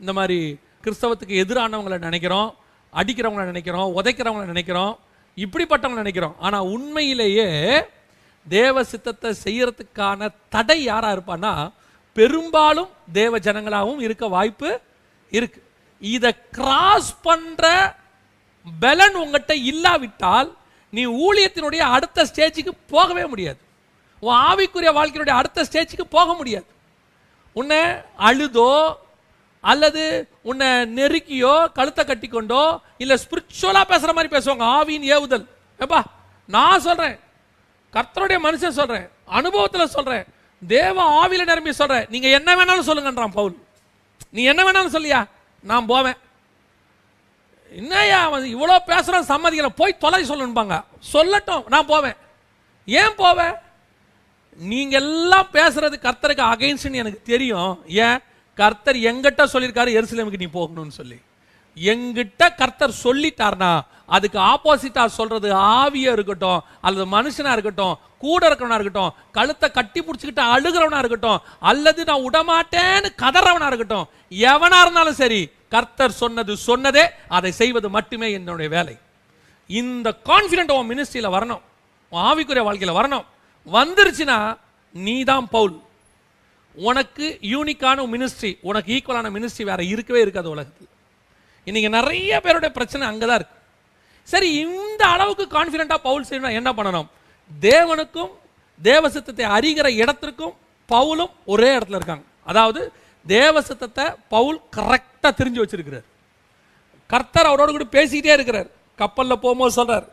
[0.00, 0.38] இந்த மாதிரி
[0.84, 2.50] கிறிஸ்தவத்துக்கு எதிரானவங்களை நினைக்கிறோம்
[2.92, 4.94] அடிக்கிறவங்களை நினைக்கிறோம் உதைக்கிறவங்களை நினைக்கிறோம்
[5.36, 6.36] இப்படிப்பட்டவங்களை நினைக்கிறோம்.
[6.40, 7.48] ஆனால் உண்மையிலேயே
[8.46, 11.52] தேவ சித்தத்தை செய்யறதுக்கான தடை யாரா இருப்பான்னா
[12.16, 14.70] பெரும்பாலும் தேவ ஜனங்களாகவும் இருக்க வாய்ப்பு
[15.36, 15.60] இருக்கு.
[16.02, 17.64] இதை கிராஸ் பண்ற
[18.66, 20.48] பலன் உங்ககிட்ட இல்லாவிட்டால்
[20.92, 23.60] நீ ஊழியத்தினுடைய அடுத்த ஸ்டேஜுக்கு போகவே முடியாது.
[24.22, 26.68] உன் ஆவிக்குரிய வாழ்க்கையினுடைய அடுத்த ஸ்டேஜுக்கு போக முடியாது.
[27.56, 27.80] உன்னை
[28.28, 28.70] அழுதோ
[29.64, 30.02] அல்லது
[30.50, 32.62] உன்னை நெருக்கியோ கழுத்தை கட்டிக்கொண்டோ
[33.02, 34.64] இல்லை ஸ்பிரிச்சுவலாக பேசுகிற மாதிரி பேசுவாங்க.
[34.78, 35.46] ஆவியின் ஏவுதல்.
[35.80, 36.00] ஏப்பா
[36.48, 37.16] நான் சொல்கிறேன்
[37.92, 39.06] கர்த்தருடைய மனுஷன் சொல்கிறேன்
[39.38, 40.26] அனுபவத்தில் சொல்கிறேன்
[40.66, 43.58] தேவ ஆவியில நிரம்பி சொல்ற நீங்க என்ன வேணாலும் சொல்லுங்கன்றான் பவுல்.
[44.30, 45.26] நீ என்ன வேணாலும் சொல்லியா?
[45.62, 46.16] நான் போவேன்.
[47.76, 49.66] என்னய்யா அவன் இவ்வளோ பேசுகிற சம்மதிக்கல.
[49.66, 52.16] போய் தொலை சொல்லணும்பாங்க சொல்லட்டும் நான் போவேன்.
[52.86, 53.54] ஏன் போவேன்
[54.56, 57.84] நீங்கள் எல்லாம் பேசுறது கர்த்தருக்கு அகைன்ஸ்ட்னு எனக்கு தெரியும்.
[57.86, 58.18] ஏன்?
[58.54, 61.20] கர்த்தர் எங்கிட்ட சொல்லியிருக்காரு எருசலேமுக்கு நீ போகணும்னு சொல்லி.
[61.76, 63.80] எங்கிட்ட கர்த்தர் சொல்லிட்டார்னா
[64.14, 65.48] அதுக்கு ஆப்போசிட்டா சொல்றது
[65.78, 67.94] ஆவியா இருக்கட்டும் அல்லது மனுஷனா இருக்கட்டும்
[68.24, 71.40] கூட இருக்கிறவனா இருக்கட்டும் கழுத்தை கட்டி பிடிச்சிக்கிட்டு அழுகிறவனா இருக்கட்டும்
[71.70, 74.06] அல்லது நான் விடமாட்டேன்னு கதறவனா இருக்கட்டும்
[74.52, 75.40] எவனா இருந்தாலும் சரி
[75.74, 77.04] கர்த்தர் சொன்னது சொன்னதே
[77.36, 78.94] அதை செய்வது மட்டுமே என்னுடைய வேலை.
[79.70, 81.62] இந்த கான்ஃபிடென்ட் உன் மினிஸ்ட்ரியில் வரணும்
[82.12, 83.26] உன் ஆவிக்குரிய வாழ்க்கையில் வரணும்.
[83.76, 84.38] வந்துருச்சுன்னா
[84.94, 85.74] நீ தான் பவுல்.
[86.88, 90.90] உனக்கு யூனிக்கான மினிஸ்ட்ரி உனக்கு ஈக்குவலான மினிஸ்ட்ரி வேற இருக்கவே இருக்காது உலகத்தில்.
[91.68, 93.55] இன்னைக்கு நிறைய பேருடைய பிரச்சனை அங்கே தான் இருக்கு.
[94.32, 97.08] சரி இந்த அளவுக்கு கான்ஃபிடென்ட்டாக பவுல் செய்யணும் என்ன பண்ணணும்?
[97.50, 98.32] தேவனுக்கும்
[98.80, 100.54] தேவ சித்தத்தை அறிகிற இடத்திற்கும்
[100.88, 102.24] பவுலும் ஒரே இடத்துல இருக்காங்க.
[102.50, 102.80] அதாவது
[103.26, 104.04] தேவ சித்தத்தை
[104.34, 106.06] பவுல் கரெக்டாக தெரிஞ்சு வச்சிருக்கிறார்.
[107.12, 108.68] கர்த்தர் அவரோட கூட பேசிக்கிட்டே இருக்கிறார்.
[109.00, 110.06] கப்பலில் போகும்போது சொல்கிறார்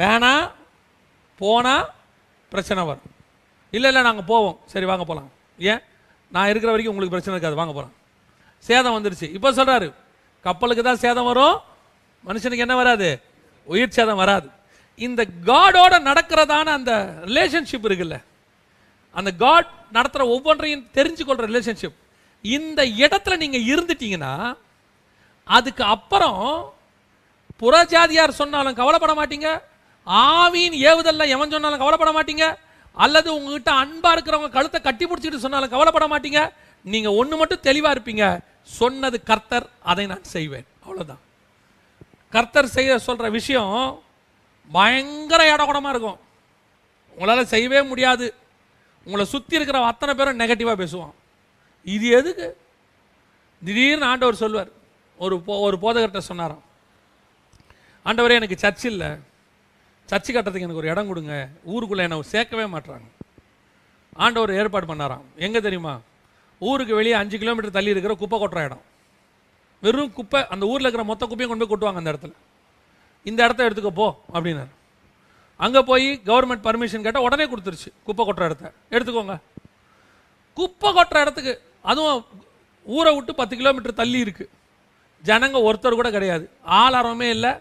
[0.00, 0.46] வேணாம்
[1.40, 1.84] போனால்
[2.52, 3.10] பிரச்சனை வரும்.
[3.76, 4.56] இல்லை இல்லை நாங்கள் போவோம்.
[4.72, 5.30] சரி வாங்க போகலாம்
[5.70, 5.82] ஏன்?
[6.34, 7.58] நான் இருக்கிற வரைக்கும் உங்களுக்கு பிரச்சனை இருக்காது.
[7.60, 7.94] வாங்க போகலாம்
[8.68, 9.28] சேதம் வந்துருச்சு.
[9.36, 9.88] இப்போ சொல்கிறாரு
[10.46, 11.56] கப்பலுக்கு தான் சேதம் வரும்.
[12.28, 13.08] மனுஷனுக்கு என்ன வராது?
[13.66, 14.48] உயிர் சேதம் வராது.
[14.98, 16.92] இந்த காடோட நடக்கிறதான அந்த
[17.28, 18.16] ரிலேஷன்ஷிப் இருக்குல்ல
[19.14, 21.98] அந்த காட் நடத்துகிற ஒவ்வொன்றையும் தெரிஞ்சுக்கொள்கிற ரிலேஷன்ஷிப்
[22.44, 24.32] இந்த இடத்துல நீங்கள் இருந்துட்டீங்கன்னா
[25.56, 26.40] அதுக்கு அப்புறம்
[27.62, 29.48] புறஜாதியார் சொன்னாலும் கவலைப்பட மாட்டீங்க
[30.06, 32.46] ஆவின் ஏவுதல்ல எவன் சொன்னாலும் கவலைப்பட மாட்டீங்க
[32.96, 36.40] அல்லது உங்ககிட்ட அன்பா இருக்கிறவங்க கழுத்தை கட்டி பிடிச்சிட்டு சொன்னாலும் கவலைப்பட மாட்டீங்க
[36.84, 38.24] நீங்க ஒன்று மட்டும் தெளிவா இருப்பீங்க
[38.78, 40.66] சொன்னது கர்த்தர் அதை நான் செய்வேன்.
[40.84, 41.22] அவ்வளோதான்
[42.34, 44.02] கர்த்தர் செய்ய சொல்கிற விஷயம்
[44.72, 46.18] பயங்கர இடகுடமாக இருக்கும்.
[47.14, 48.34] உங்களால் செய்யவே முடியாது.
[49.04, 51.14] உங்களை சுற்றி இருக்கிற அத்தனை பேரும் நெகட்டிவாக பேசுவான்.
[51.84, 52.48] இது எதுக்கு?
[53.64, 54.70] திடீர்னு ஆண்டவர் சொல்வார்.
[55.16, 56.62] ஒரு போ ஒரு போதகர்கிட்ட சொன்னாராம்.
[58.04, 59.10] ஆண்டவரே எனக்கு சர்ச் இல்லை.
[60.10, 61.48] சர்ச்சு கட்டுறதுக்கு எனக்கு ஒரு இடம் கொடுங்க.
[61.64, 63.08] ஊருக்குள்ளே என்னை சேர்க்கவே மாட்றாங்க.
[64.12, 65.26] ஆண்டவர் ஏற்பாடு பண்ணாராம்.
[65.36, 66.00] எங்கே தெரியுமா?
[66.58, 68.82] ஊருக்கு வெளியே அஞ்சு கிலோமீட்டர் தள்ளி இருக்கிற குப்பை கொட்டுற இடம்.
[69.82, 72.32] வெறும் குப்பை அந்த ஊரில் இருக்கிற மொத்த குப்பையும் கொண்டு போய் கொட்டுவாங்க அந்த இடத்துல.
[73.30, 74.72] இந்த இடத்த எடுத்துக்க போ அப்படின்னாரு.
[75.56, 78.72] அங்கே போய் கவர்மெண்ட் பர்மிஷன் கேட்டால் உடனே கொடுத்துருச்சு குப்பை கொட்டுற இடத்த.
[78.94, 79.36] எடுத்துக்கோங்க.
[80.58, 81.52] குப்பை கொட்டுற இடத்துக்கு
[81.90, 82.24] அதுவும்
[82.96, 84.44] ஊரை விட்டு பத்து கிலோமீட்டர் தள்ளி இருக்கு.
[85.24, 86.44] ஜனங்க ஒருத்தர் கூட கிடையாது.
[86.80, 87.52] ஆளாரமே இல்லை.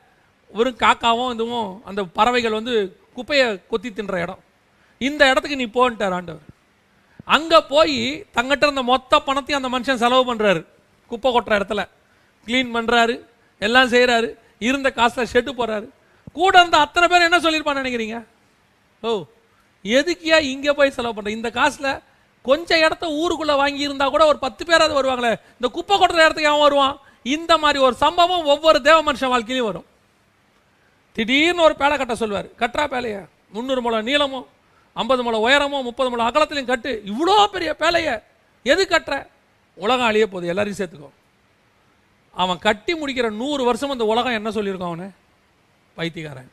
[0.57, 2.73] வெறும் காக்காவும் இதுவும் அந்த பறவைகள் வந்து
[3.13, 4.41] குப்பையை கொத்தி தின்ற இடம்.
[4.97, 6.47] இந்த இடத்துக்கு நீ போன்ட்டார் ஆண்டவர்.
[7.35, 7.97] அங்கே போய்
[8.35, 10.61] தங்கிட்ட இருந்த மொத்த பணத்தையும் அந்த மனுஷன் செலவு பண்ணுறாரு
[11.11, 11.83] குப்பை கொட்டுற இடத்துல.
[12.47, 13.15] க்ளீன் பண்ணுறாரு
[13.67, 14.29] எல்லாம் செய்கிறாரு
[14.67, 15.87] இருந்த காசில் ஷெட்டு போடுறாரு.
[16.39, 18.17] கூட இருந்த அத்தனை பேர் என்ன சொல்லியிருப்பான்னு நினைக்கிறீங்க?
[19.03, 19.11] ஓ
[19.85, 21.91] எதுக்கியா இங்கே போய் செலவு பண்ணுற இந்த காசில்
[22.47, 25.31] கொஞ்சம் இடத்த ஊருக்குள்ளே வாங்கியிருந்தா கூட ஒரு பத்து பேராவது வருவாங்களே.
[25.57, 26.95] இந்த குப்பை கொட்டுற இடத்துக்கு அவன் வருவான்.
[27.35, 29.87] இந்த மாதிரி ஒரு சம்பவம் ஒவ்வொரு தேவ மனுஷன் வாழ்க்கையிலும் வரும்.
[31.15, 32.47] திடீர்னு ஒரு பேலை கட்ட சொல்லுவார்.
[32.61, 33.21] கட்டுறா பேலையை.
[33.55, 34.45] முந்நூறு முழம் நீளமும்
[34.95, 36.91] ஐம்பது முழம் உயரமும் முப்பது முழம் அகலத்திலையும் கட்டு.
[37.11, 38.15] இவ்வளோ பெரிய பேலையை
[38.71, 39.15] எது கட்டுற?
[39.83, 40.51] உலகம் அழிய போகுது.
[40.53, 41.09] எல்லாரையும் சேர்த்துக்கோ.
[42.35, 45.07] அவன் கட்டி முடிக்கிற நூறு வருஷம் அந்த உலகம் என்ன சொல்லியிருக்கான் அவனு?
[45.97, 46.49] பைத்தியக்காரன்.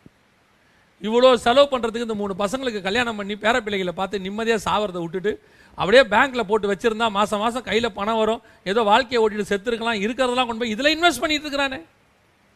[1.07, 5.33] இவ்வளோ செலவு பண்ணுறதுக்கு இந்த மூணு பசங்களுக்கு கல்யாணம் பண்ணி பேர பிள்ளைகளை பார்த்து நிம்மதியாக சாவறதை விட்டுட்டு
[5.79, 8.41] அப்படியே பேங்க்கில் போட்டு வச்சுருந்தா மாதம் மாதம் கையில் பணம் வரும்.
[8.71, 11.79] ஏதோ வாழ்க்கையை ஓட்டிட்டு செத்துருக்கலாம் இருக்கிறதெல்லாம் கொண்டு போய் இதில் இன்வெஸ்ட் பண்ணிட்டு இருக்கிறானே.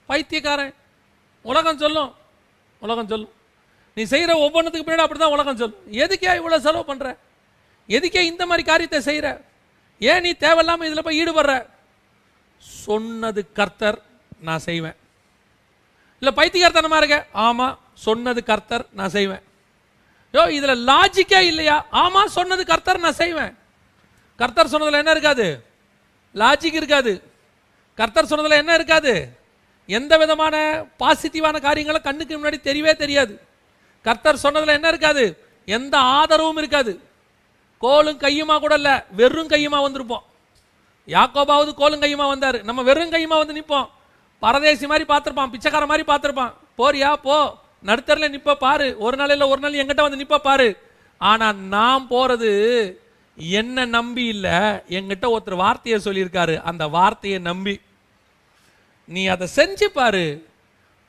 [0.08, 0.72] பைத்தியக்காரன்.
[1.44, 2.10] உலகம் சொல்லும்.
[2.82, 3.32] உலகம் சொல்லும்.
[3.96, 5.80] நீ செய்கிற ஒவ்வொன்றுத்துக்கு பின்னாடி அப்படி தான் உலகம் சொல்லும்.
[6.04, 7.08] எதுக்கே இவ்வளோ செலவு பண்ணுற
[7.88, 9.28] எதுக்கே இந்த மாதிரி காரியத்தை செய்கிற
[10.00, 11.54] ஏன் நீ தேவையில்லாமல் இதில் போய் ஈடுபடுற?
[12.86, 13.98] சொன்னது கர்த்தர்
[14.48, 14.96] நான் செய்வேன்.
[16.20, 17.18] இல்லை பைத்தியக்காரத்தனமா இருக்க?
[17.46, 19.42] ஆமாம் சொன்னது கர்த்தர் நான் செய்வேன்.
[20.34, 21.76] யோ இதில் லாஜிக்கே இல்லையா?
[22.02, 23.52] ஆமாம் சொன்னது கர்த்தர் நான் செய்வேன்.
[24.40, 25.46] கர்த்தர் சொன்னதில் என்ன இருக்காது?
[26.34, 27.12] லாஜிக் இருக்காது.
[27.98, 29.12] கர்த்தர் சொன்னதில் என்ன இருக்காது?
[29.98, 30.56] எந்த விதமான
[31.02, 33.34] பாசிட்டிவான காரியங்களும் கண்ணுக்கு முன்னாடி தெரியவே தெரியாது.
[34.06, 35.24] கர்த்தர் சொன்னதில் என்ன இருக்காது?
[35.76, 36.92] எந்த ஆதரவும் இருக்காது.
[37.82, 40.26] கோலும் கையுமா கூட இல்லை வெறும் கையுமா வந்திருப்போம்.
[41.06, 42.62] யாக்கோபாவது கோலும் கையுமா வந்தார்.
[42.62, 43.88] நம்ம வெறும் கையுமா வந்து நிற்போம்
[44.38, 46.52] பரதேசி மாதிரி பார்த்துருப்பான் பிச்சைக்கார மாதிரி பார்த்துருப்பான்.
[46.78, 47.14] போறியா?
[47.14, 47.60] போ.
[47.84, 48.96] நடுத்தரில் நிற்ப பாரு.
[48.98, 50.78] ஒரு நாள் இல்லை ஒரு நாள் எங்கிட்ட வந்து நிற்ப பாரு.
[51.18, 52.50] ஆனால் நான் போகிறது
[53.36, 54.50] என்ன நம்பி இல்லை
[54.88, 56.62] எங்கிட்ட ஒருத்தர் வார்த்தையை சொல்லியிருக்காரு.
[56.62, 57.80] அந்த வார்த்தையை நம்பி.
[59.04, 60.50] நீ அதை செஞ்சு பாரு.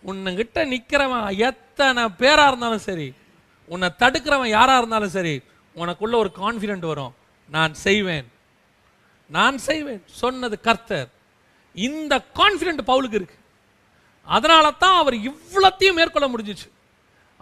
[0.06, 3.14] உன்னுகிட்ட நிற்கிறவன் எத்தனை பேராக இருந்தாலும் சரி
[3.66, 5.42] உன்னை தடுக்கிறவன் யாராக இருந்தாலும் சரி
[5.76, 7.14] உனக்குள்ள ஒரு கான்ஃபிடென்ட் வரும்.
[7.50, 8.32] நான் செய்வேன்.
[9.36, 11.08] நான் செய்வேன் சொன்னது கர்த்தர்.
[11.88, 13.38] இந்த கான்ஃபிடென்ட் பவுலுக்கு இருக்கு.
[14.36, 16.68] அதனால தான் அவர் இவ்வளத்தையும் மேற்கொள்ள முடிஞ்சிச்சு.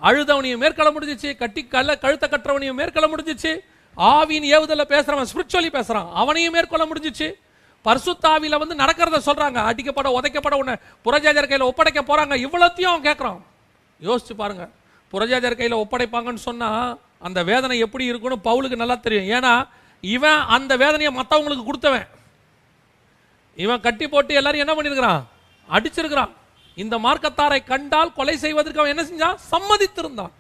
[0.08, 3.52] அழுதவனையும் மேற்கொள்ள முடிஞ்சிச்சு கட்டி கல்ல கழுத்த கட்டுறவனையும் மேற்கொள்ள முடிஞ்சிச்சு.
[4.12, 6.10] ஆவின் ஏவுதலில் பேசுறவன் ஸ்பிரிச்சுவலி பேசுறான்.
[6.22, 7.28] அவனையும் மேற்கொள்ள முடிஞ்சிச்சு.
[7.86, 9.60] பர்சுத்தாவில வந்து நடக்கிறத சொல்றாங்க.
[9.72, 10.76] அடிக்கப்பட உதைக்கப்பட உன்னை
[11.06, 12.36] புரஜாஜர் கையில் ஒப்படைக்க போறாங்க.
[12.46, 13.42] இவ்வளத்தையும் அவன் கேட்கறான்
[14.02, 14.66] யோசிச்சு பாருங்க.
[15.14, 16.70] புரஜாஜர் கையில் ஒப்படைப்பாங்கன்னு சொன்னா
[17.28, 19.30] அந்த வேதனை எப்படி இருக்குன்னு பவுலுக்கு நல்லா தெரியும்.
[19.38, 19.54] ஏன்னா
[20.04, 22.08] இவன் அந்த வேதனையை மற்றவங்களுக்கு கொடுத்தவன்.
[23.58, 25.24] இவன் கட்டி போட்டு எல்லாரும் என்ன பண்ணியிருக்கிறான்
[25.70, 26.32] அடிச்சிருக்கிறான்.
[26.78, 29.42] இந்த மார்க்கத்தாரை கண்டால் கொலை செய்வதற்கு அவன் என்ன செஞ்சான்?
[29.52, 30.34] சம்மதித்திருந்தான்.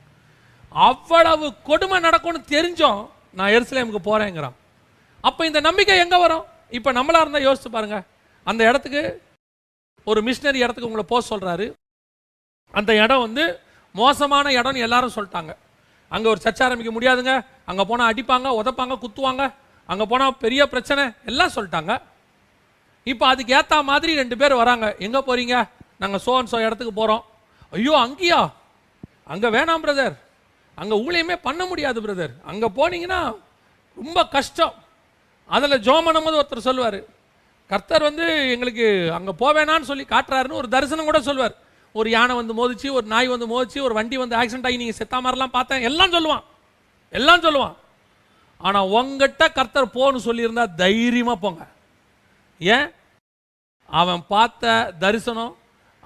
[0.88, 3.02] அவ்வளவு கொடுமை நடக்கும்னு தெரிஞ்சோம்
[3.38, 4.56] நான் எருசலேமுக்கு போறேங்கிறான்.
[5.30, 6.46] அப்போ இந்த நம்பிக்கை எங்கே வரும்?
[6.78, 7.98] இப்போ நம்மளா இருந்தால் யோசிச்சு பாருங்க.
[8.50, 9.02] அந்த இடத்துக்கு
[10.08, 11.66] ஒரு மிஷினரி இடத்துக்கு உங்களை போக சொல்கிறாரு
[12.74, 13.44] அந்த இடம் வந்து
[13.96, 15.54] மோசமான இடம்னு எல்லாரும் சொல்லிட்டாங்க.
[16.12, 17.34] அங்கே ஒரு சர்ச்சை ஆரம்பிக்க முடியாதுங்க.
[17.72, 19.44] அங்கே போனால் அடிப்பாங்க உதைப்பாங்க குத்துவாங்க.
[19.92, 21.94] அங்கே போனால் பெரிய பிரச்சனை எல்லாம் சொல்லிட்டாங்க.
[23.12, 24.88] இப்போ அதுக்கு ஏற்ற மாதிரி ரெண்டு பேர் வராங்க.
[25.06, 25.56] எங்கே போகிறீங்க
[26.02, 27.24] நாங்கள் சோ அண்ட் சோ இடத்துக்கு போகிறோம்
[27.78, 28.42] ஐயோ அங்கேயா?
[29.34, 30.16] அங்கே வேணாம் பிரதர்
[30.82, 33.20] அங்கே ஊழியமே பண்ண முடியாது பிரதர் அங்கே போனீங்கன்னா
[33.98, 34.76] ரொம்ப கஷ்டம்.
[35.56, 37.00] அதில் ஜோம் ஒருத்தர் சொல்லுவார்.
[37.72, 38.86] கர்த்தர் வந்து எங்களுக்கு
[39.18, 41.56] அங்கே போவேணான்னு சொல்லி காட்டுறாருன்னு ஒரு தரிசனம் கூட சொல்லுவார்.
[42.00, 45.18] ஒரு யானை வந்து மோதிச்சு ஒரு நாய் வந்து மோதிச்சு ஒரு வண்டி வந்து ஆக்சிடென்ட் ஆகி நீங்கள் செத்தா
[45.26, 45.86] மாதிரிலாம் பார்த்தேன்.
[45.90, 46.44] எல்லாம் சொல்லுவான்.
[47.18, 47.78] எல்லாம் சொல்லுவான்.
[48.68, 51.64] ஆனால் உங்ககிட்ட கர்த்தர் போன்னு சொல்லியிருந்தா தைரியமாக போங்க.
[52.60, 52.88] ஏன்?
[53.90, 55.56] அவன் பார்த்த தரிசனம்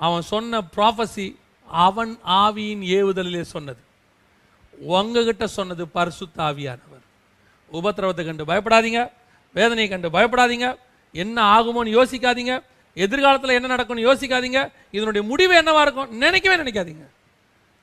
[0.06, 1.28] அவன் சொன்ன ப்ராஃபஸி
[1.68, 3.82] அவன் ஆவியின் ஏவுதலிலே சொன்னது.
[4.96, 7.04] உங்ககிட்ட சொன்னது பரிசுத்த ஆவியானவர்.
[7.72, 9.02] உபத்திரவத்தை கண்டு பயப்படாதீங்க
[9.56, 10.68] வேதனையை கண்டு பயப்படாதீங்க
[11.12, 12.54] என்ன ஆகுமோன்னு யோசிக்காதீங்க
[13.04, 14.60] எதிர்காலத்தில் என்ன நடக்கும்னு யோசிக்காதீங்க
[14.92, 17.06] இதனுடைய முடிவு என்னவா இருக்கும் நினைக்கவே நினைக்காதீங்க.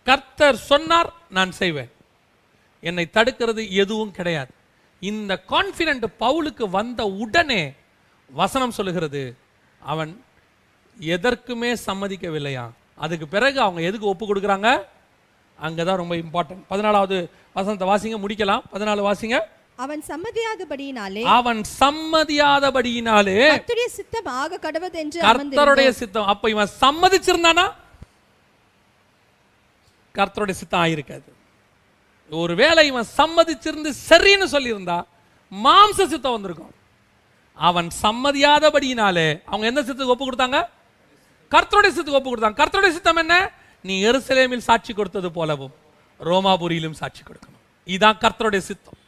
[0.07, 1.91] கர்த்தர் சொன்னார் நான் செய்வேன்.
[2.89, 4.53] என்னை தடுக்கிறது எதுவும் கிடையாது.
[5.11, 7.63] இந்த கான்ஃபிடென்ட் பவுலுக்கு வந்த உடனே
[8.41, 9.23] வசனம் சொல்லுகிறது
[9.93, 10.13] அவன்
[11.15, 12.65] எதற்குமே சம்மதிக்கவில்லையா?
[12.97, 14.69] அதுக்கு பிறகு அவங்க எதுக்கு ஒப்பு கொடுக்குறாங்க?
[15.63, 17.17] அங்கதான் ரொம்ப இம்பார்ட்டன்ட் பதினாலாவது
[17.57, 18.63] வசனத்தை வாசிங்க முடிக்கலாம்.
[18.73, 19.39] பதினாலு வாசிங்க.
[19.77, 26.27] அவன் சம்மதியாதபடியினாலே அவன் சம்மதியாதபடியினாலே கர்த்தருடைய சித்தம் ஆக கடவது என்று கர்த்தருடைய சித்தம்.
[26.27, 27.67] அப்ப இவன் சம்மதிச்சிருந்தானா?
[30.15, 31.31] கர்த்தருடைய சித்தம் ஆயிருக்காது.
[32.41, 34.99] ஒருவேளை இவன் சம்மதிச்சிருந்து சரின்னு சொல்லியிருந்தா
[35.53, 36.73] மாம்ச சித்தம் வந்திருக்கும்.
[37.55, 40.59] அவன் சம்மதியாதபடியினாலே அவங்க எந்த சித்தத்துக்கு ஒப்பு கொடுத்தாங்க?
[41.55, 42.59] கர்த்தருடைய சித்தத்துக்கு ஒப்பு கொடுத்தாங்க.
[42.63, 43.35] கர்த்தருடைய சித்தம் என்ன?
[43.83, 45.75] நீ எருசலேமில் சாட்சி கொடுத்தது போலவும்
[46.29, 47.63] ரோமாபுரியிலும் சாட்சி கொடுக்கணும்.
[47.85, 48.99] இதுதான் கர்த்தருடைய சித்தம்.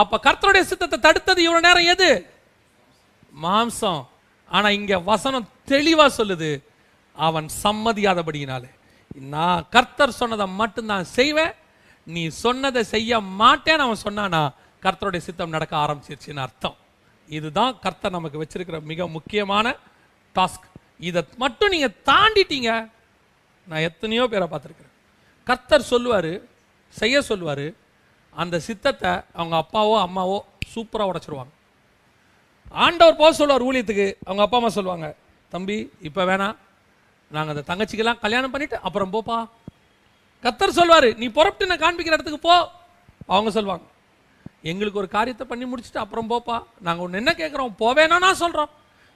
[0.00, 2.10] அப்ப கர்த்தருடைய சித்தத்தை தடுத்தது இவ்வளவு நேரம் எது?
[3.44, 4.00] மாம்சம்.
[4.48, 6.50] ஆனா இங்க வசனம் தெளிவா சொல்லுது
[7.16, 8.70] அவன் சம்மதியாதபடியினாலே.
[9.34, 11.54] நான் கர்த்தர் சொன்னதை மட்டும்தான் செய்வேன்
[12.14, 14.42] நீ சொன்னதை செய்ய மாட்டேன்னு அவன் சொன்னானா?
[14.84, 16.76] கர்த்தருடைய சித்தம் நடக்க ஆரம்பிச்சிருச்சுன்னு அர்த்தம்.
[17.28, 19.76] இதுதான் கர்த்தர் நமக்கு வச்சிருக்கிற மிக முக்கியமான
[20.36, 20.66] டாஸ்க்
[21.08, 22.70] இதை மட்டும் நீங்க தாண்டிட்டீங்க.
[23.68, 24.94] நான் எத்தனையோ பேரை பார்த்துருக்கிறேன்.
[25.46, 26.32] கர்த்தர் சொல்லுவாரு
[27.00, 27.66] செய்ய சொல்லுவாரு
[28.42, 30.38] அந்த சித்தத்தை அவங்க அப்பாவோ அம்மாவோ
[30.72, 31.52] சூப்பராக உடச்சிருவாங்க.
[32.84, 35.08] ஆண்டவர் போக சொல்லுவார் ஊழியத்துக்கு அவங்க அப்பா அம்மா சொல்லுவாங்க
[35.52, 35.76] தம்பி
[36.08, 36.56] இப்போ வேணாம்.
[37.30, 39.38] நாங்கள் அந்த தங்கச்சிக்கெல்லாம் கல்யாணம் பண்ணிவிட்டு அப்புறம் போப்பா.
[40.44, 42.56] கத்தர் சொல்வார் நீ புறப்பட்டு நான் காண்பிக்கிற இடத்துக்கு போ.
[43.34, 43.86] அவங்க சொல்லுவாங்க
[44.70, 46.56] எங்களுக்கு ஒரு காரியத்தை பண்ணி முடிச்சுட்டு அப்புறம் போப்பா.
[46.86, 48.70] நாங்கள் ஒன்று என்ன கேட்குறோம் போவேனா சொல்கிறோம்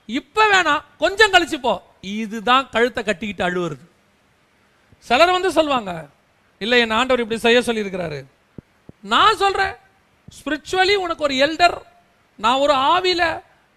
[0.09, 1.75] இப்போ வேணாம் கொஞ்சம் கழிச்சு போ.
[2.01, 3.85] இதுதான் கழுத்தை கட்டிக்கிட்டு அழுவுறது.
[5.09, 5.93] சிலர் வந்து சொல்லுவாங்க
[6.59, 8.19] இல்லை என் ஆண்டவர் இப்படி செய்ய சொல்லியிருக்கிறாரு.
[9.13, 9.75] நான் சொல்கிறேன்
[10.39, 11.77] ஸ்பிரிச்சுவலி உனக்கு ஒரு எல்டர்
[12.39, 13.29] நான் ஒரு ஆவியில்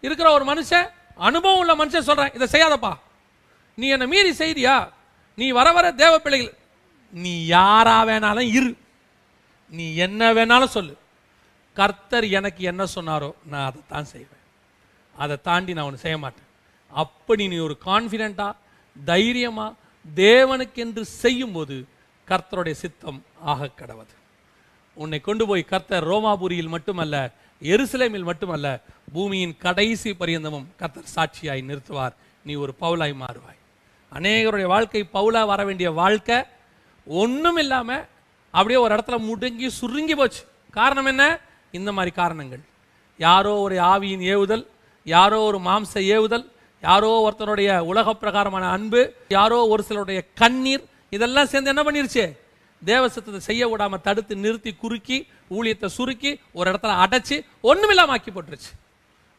[0.02, 0.88] இருக்கிற ஒரு மனுஷன்
[1.30, 2.94] அனுபவம் உள்ள மனுஷன் சொல்கிறேன் இதை செய்யாதப்பா.
[3.78, 4.76] நீ என்னை மீறி செய்தியா?
[5.38, 6.52] நீ வர வர தேவ பிள்ளைகள்
[7.22, 8.76] நீ யாரா வேணாலும் இரு.
[9.70, 10.98] நீ என்ன வேணாலும் சொல்லு.
[11.74, 14.44] கர்த்தர் எனக்கு என்ன சொன்னாரோ நான் அதை தான் செய்வேன்.
[15.16, 16.50] அதை தாண்டி நான் ஒன்று செய்ய மாட்டேன்.
[16.92, 18.56] அப்படி நீ ஒரு கான்ஃபிடென்ட்டா
[19.06, 19.74] தைரியமாக
[20.16, 21.88] தேவனுக்கென்று செய்யும்போது
[22.28, 24.14] கர்த்தருடைய சித்தம் ஆக கடவது.
[24.94, 27.16] உன்னை கொண்டு போய் கர்த்தர் ரோமாபுரியில் மட்டுமல்ல
[27.62, 28.68] எருசலேமில் மட்டுமல்ல
[29.14, 32.16] பூமியின் கடைசி பரியந்தமும் கர்த்தர் சாட்சியாய் நிறுத்துவார்.
[32.46, 33.60] நீ ஒரு பவுலாய் மாறுவாய்.
[34.12, 36.38] அநேகருடைய வாழ்க்கை பவுலா வர வேண்டிய வாழ்க்கை
[37.06, 38.08] ஒன்றும் இல்லாமல்
[38.52, 40.42] அப்படியே ஒரு இடத்துல முடுங்கி சுருங்கி போச்சு.
[40.72, 41.40] காரணம் என்ன?
[41.72, 42.64] இந்த மாதிரி காரணங்கள்.
[43.18, 44.68] யாரோ ஒரு ஆவியின் ஏவுதல்
[45.04, 46.52] யாரோ ஒரு மாம்ச ஏவுதல்
[46.82, 52.38] யாரோ ஒருத்தருடைய உலக பிரகாரமான அன்பு யாரோ ஒரு சிலருடைய கண்ணீர் இதெல்லாம் சேர்ந்து என்ன பண்ணிருச்சு?
[52.86, 58.72] தேவசத்தத்தை செய்ய விடாமல் தடுத்து நிறுத்தி குறுக்கி ஊழியத்தை சுருக்கி ஒரு இடத்துல அடைச்சு ஒண்ணுமில்லாம ஆக்கி போட்டுருச்சு.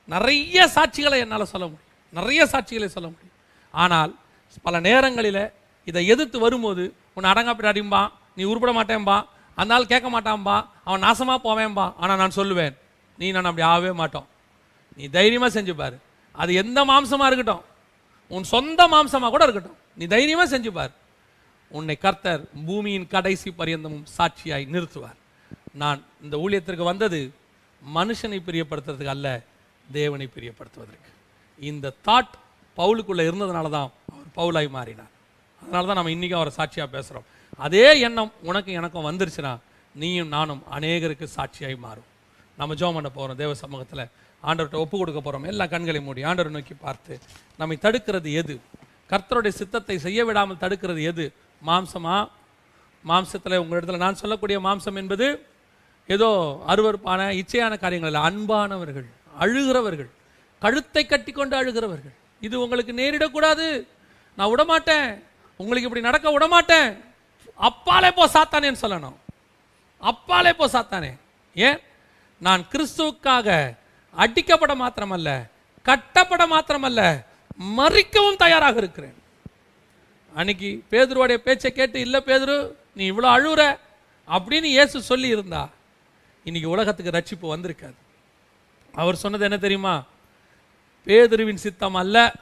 [0.05, 1.91] நிறைய சாட்சிகளை என்னால் சொல்ல முடியும்.
[2.11, 3.37] நிறைய சாட்சிகளை சொல்ல முடியும்.
[3.71, 4.17] ஆனால்
[4.63, 5.53] பல நேரங்களில்
[5.85, 9.17] இதை எதிர்த்து வரும்போது உன்னை அடங்காப்பிட்டு அடிம்பான் நீ உருப்பட மாட்டேன்பா
[9.61, 10.57] அந்த ஆள் கேட்க மாட்டான்பா
[10.87, 11.87] அவன் நாசமாக போவேன்பா.
[12.03, 12.75] ஆனால் நான் சொல்லுவேன்
[13.21, 14.27] நீ நான் அப்படி ஆகவே மாட்டோம்.
[14.99, 15.97] நீ தைரியமாக செஞ்சு பாரு.
[16.43, 17.65] அது எந்த மாம்சமாக இருக்கட்டும்
[18.35, 20.71] உன் சொந்த மாம்சமாக கூட இருக்கட்டும் நீ தைரியமாக செஞ்சு
[21.79, 25.19] உன்னை கர்த்தர் பூமியின் கடைசி பரியந்தமும் சாட்சியாய் நிறுத்துவார்.
[25.83, 27.21] நான் இந்த ஊழியத்திற்கு வந்தது
[27.83, 29.29] மனுஷனை பிரியப்படுத்துறதுக்கு அல்ல
[29.87, 31.11] தேவனை பிரியப்படுத்துவதற்கு.
[31.71, 32.35] இந்த தாட்
[32.79, 35.13] பவுலுக்குள்ளே இருந்ததுனால தான் அவர் பவுலாய் மாறினார்.
[35.65, 37.27] அதனால தான் நம்ம இன்றைக்கி அவரை சாட்சியா பேசுறோம்.
[37.67, 39.53] அதே எண்ணம் உனக்கு எனக்கும் வந்துருச்சுன்னா
[39.95, 42.09] நீயும் நானும் அநேகருக்கு சாட்சியாய் மாறும்.
[42.59, 44.03] நம்ம ஜோம் பண்ண போறோம் தேவ சமூகத்துல.
[44.43, 47.15] ஆண்டவர்கிட்ட ஒப்பு கொடுக்க போகிறோம் எல்லா கண்களை மூடி ஆண்டவர் நோக்கி பார்த்து
[47.61, 48.55] நம்மை தடுக்கிறது எது?
[49.11, 51.25] கர்த்தருடைய சித்தத்தை செய்ய விடாமல் தடுக்கிறது எது?
[51.69, 52.17] மாம்சமா?
[53.11, 55.27] மாம்சத்துல உங்களிடத்தில் நான் சொல்லக்கூடிய மாம்சம் என்பது
[56.15, 56.29] ஏதோ
[56.73, 59.09] அருவருப்பான இச்சையான காரியங்கள் இல்லை அன்பானவர்கள்
[59.43, 60.11] அழுகிறவர்கள்
[60.63, 62.15] கழுத்தை கட்டிக்கொண்டு அழுகிறவர்கள்.
[62.47, 63.67] இது உங்களுக்கு நேரிடக்கூடாது.
[64.39, 65.09] நான் விடமாட்டேன்.
[65.57, 67.05] உங்களுக்கு இப்படி நடக்க விடமாட்டேன்.
[67.55, 69.17] அப்பாலே போ சாத்தானேன்னு சொல்லணும்.
[69.99, 71.19] அப்பாலே போ சாத்தானே.
[71.55, 71.81] ஏன்?
[72.39, 73.77] நான் கிறிஸ்துவுக்காக
[74.17, 75.49] அடிக்கப்பட மாத்திரமல்ல
[75.83, 77.25] கட்டப்பட மாத்திரமல்ல
[77.77, 79.23] மறிக்கவும் தயாராக இருக்கிறேன்.
[80.35, 83.79] அன்னைக்கு பேதுருவோடைய பேச்சை கேட்டு இல்லை பேதுரு நீ இவ்வளோ அழுகுற
[84.29, 85.69] அப்படின்னு இயேசு சொல்லி இருந்தா
[86.45, 87.95] இன்னைக்கு உலகத்துக்கு ரட்சிப்பு வந்திருக்காது.
[88.95, 90.05] அவர் சொன்னது என்ன தெரியுமா?
[91.07, 92.33] பேதுருவின் சித்தம் அல்ல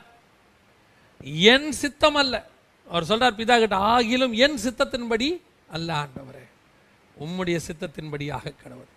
[1.21, 2.51] என் சித்தம் அல்ல.
[2.93, 5.29] அவர் சொல்றார் பிதா கிட்ட ஆகிலும் என் சித்தத்தின்படி
[5.77, 6.45] அல்ல ஆண்டவரே.
[7.25, 8.91] உம்முடைய சித்தத்தின்படியாக கடவுள்.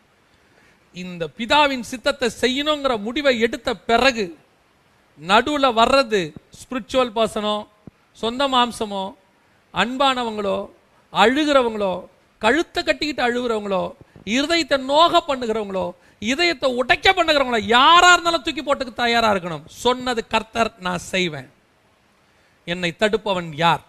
[0.96, 4.26] இந்த பிதாவின் சித்தத்தை செய்யணுங்கிற முடிவை எடுத்த பிறகு
[5.20, 6.22] நடுவில் வர்றது
[6.60, 7.56] ஸ்பிரிச்சுவல் பர்சனோ
[8.22, 9.04] சொந்த மாம்சமோ
[9.74, 10.58] அன்பானவங்களோ
[11.14, 11.94] அழுகிறவங்களோ
[12.42, 13.84] கழுத்தை கட்டிக்கிட்டு அழுகிறவங்களோ
[14.36, 15.86] இருதயத்தை நோக பண்ணுகிறவங்களோ
[16.32, 19.66] இதயத்தை உடைக்க பண்ணுகிறவங்களோ யாரா இருந்தாலும் தூக்கி போட்டுக்கு தயாரா இருக்கணும்.
[19.84, 21.50] சொன்னது கர்த்தர் நான் செய்வேன்.
[22.66, 23.84] என்னை தடுப்பவன் யார்?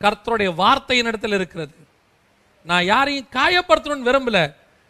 [0.00, 1.74] கர்த்தருடைய வார்த்தையின் இடத்துல இருக்கிறது.
[2.68, 4.38] நான் யாரையும் காயப்படுத்தணும்னு விரும்பல.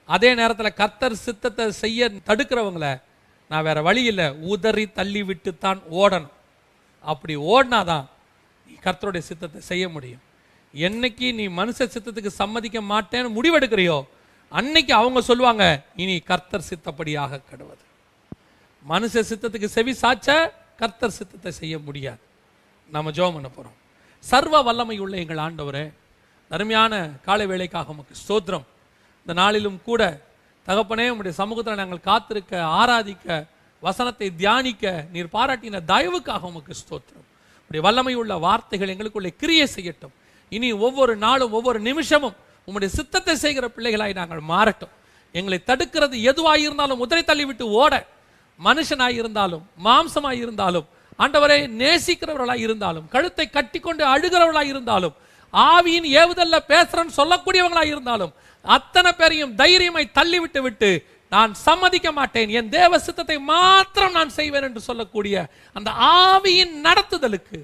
[0.09, 2.89] அதே நேரத்தில் கர்த்தர் சித்தத்தை செய்ய தடுக்கிறவங்கள
[3.51, 4.27] நான் வேற வழி இல்லை.
[4.53, 6.35] உதறி தள்ளி விட்டு தான் ஓடணும்.
[7.01, 8.07] அப்படி ஓடினாதான்
[8.67, 10.23] நீ கர்த்தருடைய சித்தத்தை செய்ய முடியும்.
[10.75, 13.99] என்னைக்கு நீ மனுஷ சித்தத்துக்கு சம்மதிக்க மாட்டேன்னு முடிவெடுக்கிறியோ
[14.59, 15.65] அன்னைக்கு அவங்க சொல்லுவாங்க
[16.03, 17.85] இனி கர்த்தர் சித்தப்படியாக கடுவது.
[18.93, 20.29] மனுஷ சித்தத்துக்கு செவி சாச்ச
[20.77, 22.23] கர்த்தர் சித்தத்தை செய்ய முடியாது.
[22.95, 23.77] நாம் ஜோம் பண்ண போறோம்.
[24.25, 25.85] சர்வ வல்லமை உள்ள எங்கள் ஆண்டவரே
[26.51, 26.95] அருமையான
[27.27, 28.67] காலை வேலைக்காக உமக்கு ஸ்தோத்திரம்.
[29.23, 30.03] இந்த நாளிலும் கூட
[30.67, 33.29] தகப்பனே உங்களுடைய சமூகத்தில் நாங்கள் காத்திருக்க ஆராதிக்க
[33.83, 34.85] வசனத்தை தியானிக்க
[35.15, 37.27] நீர் பாராட்டின தயவுக்காக உமக்கு ஸ்தோத்திரம்.
[37.71, 40.15] உடைய வல்லமை உள்ள வார்த்தைகள் எங்களுக்குள்ளே கிரியை செய்யட்டும்.
[40.53, 42.37] இனி ஒவ்வொரு நாளும் ஒவ்வொரு நிமிஷமும்
[42.69, 44.93] உம்முடைய சித்தத்தை செய்கிற பிள்ளைகளாய் நாங்கள் மாறட்டும்.
[45.35, 47.95] எங்களை தடுக்கிறது எதுவாக இருந்தாலும் உதிரை தள்ளிவிட்டு ஓட.
[48.59, 50.87] மனுஷனாய் இருந்தாலும் மாம்சமாய் இருந்தாலும்
[51.19, 55.15] ஆண்டவரை நேசிக்கிறவர்களாக இருந்தாலும் கழுத்தை கட்டிக்கொண்டு அழுகிறவர்களாக இருந்தாலும்
[55.53, 60.91] ஆவியின் ஏவுதல்ல பேசுறேன்னு சொல்லக்கூடியவங்களாக இருந்தாலும் அத்தனை பேரையும் தைரியமாய் தள்ளிவிட்டு விட்டு
[61.29, 67.59] நான் சம்மதிக்க மாட்டேன் என் தேவ சித்தத்தை மாத்திரம் நான் செய்வேன் என்று சொல்லக்கூடிய அந்த ஆவியின் நடத்துதலுக்கு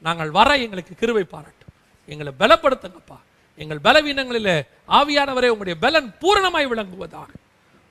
[0.00, 1.72] நாங்கள் வர எங்களுக்கு கிருவை பாராட்டும்.
[2.06, 3.18] எங்களை பலப்படுத்துங்கப்பா.
[3.56, 4.52] எங்கள் பலவீனங்களில்
[4.88, 7.30] ஆவியானவரே உங்களுடைய பலன் பூரணமாய் விளங்குவதாக.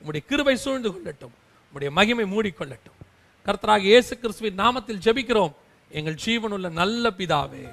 [0.02, 1.34] உங்களுடைய கிருவை சூழ்ந்து கொள்ளட்டும்.
[1.72, 2.95] உங்களுடைய மகிமை மூடிக்கொள்ளட்டும்.
[3.46, 5.52] கர்த்தராக இயேசு கிறிஸ்துவின் நாமத்தில் ஜெபிக்கிறோம்.
[5.90, 7.64] எங்கள் ஜீவனுள்ள நல்ல பிதாவே.